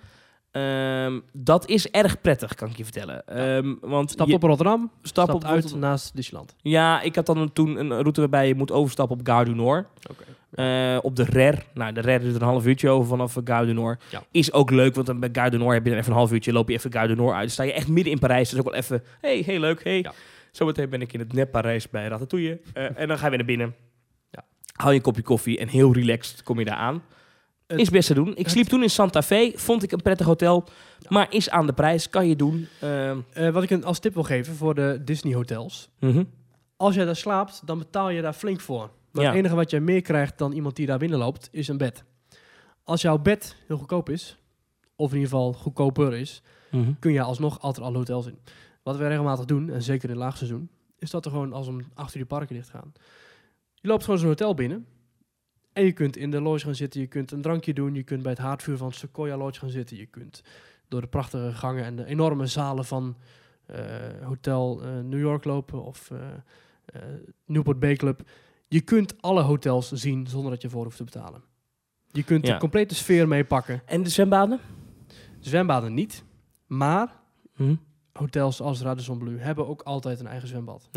[0.50, 3.26] Ehm, dat is erg prettig, kan ik je vertellen.
[3.26, 6.54] Ehm, want Stap je op Rotterdam, stap stap op uit naast Disneyland.
[6.62, 9.54] Ja, ik had dan een- toen een route waarbij je moet overstappen op Gare du
[9.54, 9.86] Nord.
[10.10, 10.24] Oké.
[10.54, 11.64] Eh, op de RER.
[11.74, 14.02] Nou, de RER is er een half uurtje over vanaf Gare du Nord.
[14.10, 14.22] Ja.
[14.30, 16.32] Is ook leuk, want dan bij Gare du Nord heb je dan even een half
[16.32, 17.40] uurtje, loop je even Gare du Nord uit.
[17.42, 18.50] Dan sta je echt midden in Parijs.
[18.50, 19.98] Dat is ook wel even, hey, heel leuk, hey.
[20.02, 20.12] Ja.
[20.52, 22.60] Zometeen ben ik in het nep Parijs bij Ratatouille.
[22.72, 23.74] Eh, en dan ga je weer naar binnen.
[24.30, 24.44] Ja.
[24.72, 27.02] Haal je een kopje koffie en heel relaxed kom je daar aan.
[27.66, 28.30] Het- is best te doen.
[28.30, 29.52] Ik het- sliep toen in Santa Fe.
[29.56, 30.64] Vond ik een prettig hotel.
[30.98, 31.06] Ja.
[31.08, 32.10] Maar is aan de prijs.
[32.10, 32.68] Kan je doen.
[32.80, 35.88] Ehm, Eh, wat ik een, als tip wil geven voor de Disney hotels.
[36.00, 36.24] mhm.
[36.76, 38.90] Als jij daar slaapt, dan betaal je daar flink voor.
[39.14, 39.28] Maar Ja.
[39.30, 42.04] het enige wat jij meer krijgt dan iemand die daar binnenloopt, is een bed.
[42.84, 44.38] Als jouw bed heel goedkoop is,
[44.96, 46.92] of in ieder geval goedkoper is, Mhm.
[46.98, 48.38] kun je alsnog altijd alle hotels in.
[48.82, 52.14] Wat we regelmatig doen, en zeker in laagseizoen, is dat er gewoon als om acht
[52.14, 52.92] uur de parken dicht gaan.
[53.74, 54.86] Je loopt gewoon zo'n hotel binnen.
[55.72, 58.22] En je kunt in de lodge gaan zitten, je kunt een drankje doen, je kunt
[58.22, 60.42] bij het haardvuur van Sequoia Lodge gaan zitten, je kunt
[60.88, 63.16] door de prachtige gangen en de enorme zalen van
[63.66, 63.84] eh,
[64.22, 66.18] Hotel eh, New York lopen of eh,
[67.46, 68.22] Newport Bay Club.
[68.74, 71.42] Je kunt alle hotels zien zonder dat je voor hoeft te betalen.
[72.12, 72.52] Je kunt Ja.
[72.52, 73.82] de complete sfeer meepakken.
[73.86, 74.60] En de zwembaden?
[75.40, 76.24] Zwembaden niet,
[76.66, 77.12] maar
[77.56, 77.74] Mhm.
[78.12, 80.88] hotels als Radisson Blu hebben ook altijd een eigen zwembad.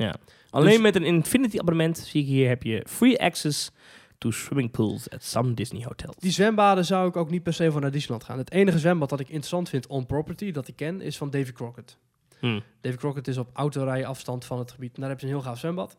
[0.50, 3.72] Alleen Dus- met een Infinity abonnement, zie ik hier, heb je free access
[4.18, 6.16] to swimming pools at some Disney hotels.
[6.20, 8.38] Die zwembaden zou ik ook niet per se voor naar Disneyland gaan.
[8.38, 11.52] Het enige zwembad dat ik interessant vind on property, dat ik ken, is van Davy
[11.52, 11.98] Crockett.
[12.40, 12.62] Hmm.
[12.82, 14.96] Davy Crockett is op autorij afstand van het gebied.
[14.96, 15.98] En daar heb je een heel gaaf zwembad.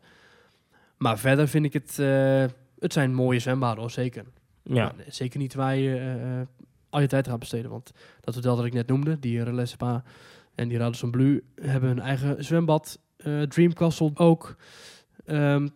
[0.99, 1.99] Maar verder vind ik het...
[1.99, 2.44] eh,
[2.78, 4.24] het zijn mooie zwembaden hoor, zeker.
[4.62, 4.84] Ja.
[4.84, 6.46] Maar zeker niet waar je eh, eh,
[6.90, 7.70] al je tijd gaat besteden.
[7.70, 10.03] Want dat hotel dat ik net noemde, die Relais Spa
[10.55, 12.99] en die Radisson Blu, hebben hun eigen zwembad.
[13.16, 14.57] eh Dream Castle ook.
[15.24, 15.68] Ehm,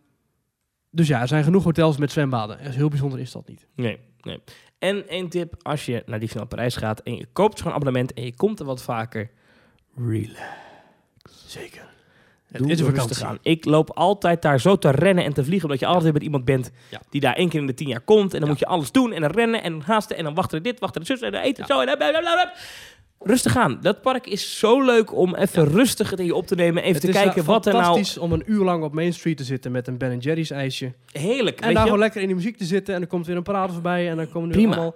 [0.91, 2.59] dus ja, er zijn genoeg hotels met zwembaden.
[2.59, 3.67] Echt Heel bijzonder is dat niet.
[3.75, 4.41] Nee, nee.
[4.79, 8.13] En één tip, als je naar Disneyland Parijs gaat en je koopt gewoon een abonnement
[8.13, 9.31] en je komt er wat vaker,
[9.97, 10.39] relax.
[11.47, 11.91] Zeker.
[12.53, 13.25] Het is vakantie.
[13.25, 13.39] aan.
[13.43, 16.45] Ik loop altijd daar zo te rennen en te vliegen, omdat je altijd met iemand
[16.45, 16.71] bent
[17.11, 18.35] die daar één keer in de tien jaar komt.
[18.35, 20.81] En dan moet je alles doen en dan rennen en haasten en dan wachten dit,
[20.81, 22.53] wachten de zus en dan eten zo en dan blablabla.
[23.25, 23.79] Rustig aan.
[23.81, 26.83] Dat park is zo leuk om even rustig het in je op te nemen.
[26.83, 27.85] Even Het te is kijken eh, wat er nou...
[27.85, 30.93] fantastisch om een uur lang op Main Street te zitten met een Ben Jerry's ijsje.
[31.13, 31.79] Heerlijk, En daar je?
[31.79, 32.95] gewoon lekker in de muziek te zitten.
[32.95, 34.11] En dan komt weer een parade voorbij.
[34.11, 34.75] En dan komen er Prima.
[34.75, 34.95] allemaal...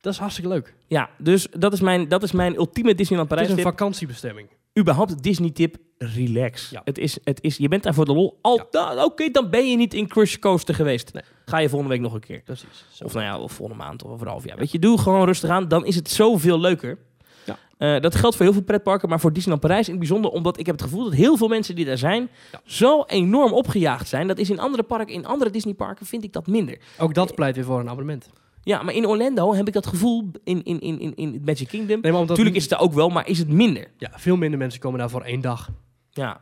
[0.00, 0.74] Dat is hartstikke leuk.
[0.86, 4.48] Ja, dus dat is mijn, dat is mijn ultieme Disneyland Het Parijs is een vakantiebestemming.
[4.78, 6.70] Überhaupt Disney tip, relax.
[6.70, 6.80] Ja.
[6.84, 8.38] Het is, het is, je bent daar voor de lol.
[8.42, 8.68] Al,
[9.04, 11.12] Oké, dan ben je niet in Crush Coaster geweest.
[11.12, 11.22] Nee.
[11.44, 12.40] Ga je volgende week nog een keer.
[12.44, 12.84] Precies.
[12.92, 13.04] Zo.
[13.04, 14.56] Of nou ja, of volgende maand of over een half jaar.
[14.56, 15.68] Weet je, doe gewoon rustig aan.
[15.68, 16.98] Dan is het zoveel leuker.
[17.44, 17.58] Ja.
[17.78, 20.58] Eh, dat geldt voor heel veel pretparken, maar voor Disneyland Parijs in het bijzonder, omdat
[20.58, 22.60] ik heb het gevoel dat heel veel mensen die daar zijn, Ja.
[22.64, 24.26] zo enorm opgejaagd zijn.
[24.28, 26.78] Dat is in andere parken, in andere Disneyparken vind ik dat minder.
[26.98, 28.30] Ook dat pleit weer voor een abonnement.
[28.62, 32.00] Ja, maar in Orlando heb ik dat gevoel in, in, in, in, het Magic Kingdom.
[32.00, 33.86] Nee, Natuurlijk is het er ook wel, maar is het minder.
[33.98, 35.70] ja, veel minder mensen komen daar voor één dag.
[36.10, 36.40] Ja.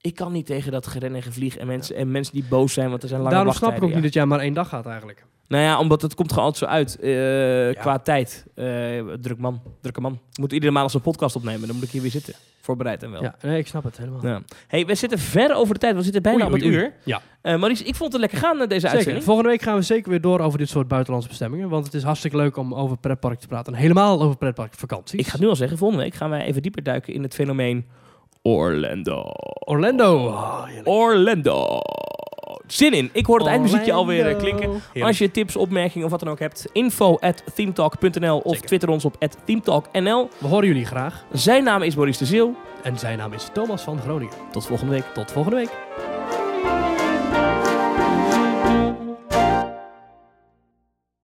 [0.00, 2.90] Ik kan niet tegen dat geren en gevlieg en mensen, en mensen die boos zijn,
[2.90, 4.86] want er zijn lange Daarom snap ik ook niet dat jij maar één dag gaat
[4.86, 5.24] eigenlijk.
[5.48, 6.98] Nou ja, omdat het komt gewoon altijd zo uit.
[7.76, 8.46] eh, Qua tijd.
[8.54, 8.64] Eh,
[9.20, 9.62] druk man.
[9.80, 10.20] Drukke man.
[10.32, 11.66] Ik moet iedere maand als een podcast opnemen.
[11.66, 12.34] Dan moet ik hier weer zitten.
[12.64, 13.22] Voorbereid en wel.
[13.22, 14.26] Ja, nee, ik snap het helemaal.
[14.26, 14.42] Ja.
[14.66, 15.96] Hey, we zitten ver over de tijd.
[15.96, 16.92] We zitten bijna Oei, op het uur.
[17.04, 17.20] Ja.
[17.42, 18.96] Maurice, ik vond het lekker gaan, eh, deze Zeker.
[18.96, 19.24] uitzending.
[19.24, 21.68] Volgende week gaan we zeker weer door over dit soort buitenlandse bestemmingen.
[21.68, 23.72] Want het is hartstikke leuk om over pretpark te praten.
[23.72, 25.20] En helemaal over pretparkvakanties.
[25.20, 27.86] Ik ga nu al zeggen, volgende week gaan wij even dieper duiken in het fenomeen
[28.42, 29.22] Orlando.
[29.64, 30.26] Orlando.
[30.26, 30.66] Oh.
[30.84, 31.80] Orlando.
[32.66, 33.10] Zin in.
[33.12, 34.70] Ik hoor het eindmuziekje alweer eh, klinken.
[34.70, 35.04] Heerlijk.
[35.06, 38.66] Als je tips, opmerkingen of wat dan ook hebt, info at themetalk.nl of Zeker.
[38.66, 40.28] twitter ons op at themetalknl.
[40.38, 41.24] We horen jullie graag.
[41.32, 42.54] Zijn naam is Maurice de Ziel.
[42.82, 44.34] En zijn naam is Thomas van Groningen.
[44.52, 45.04] Tot volgende week.
[45.14, 45.70] Tot volgende week.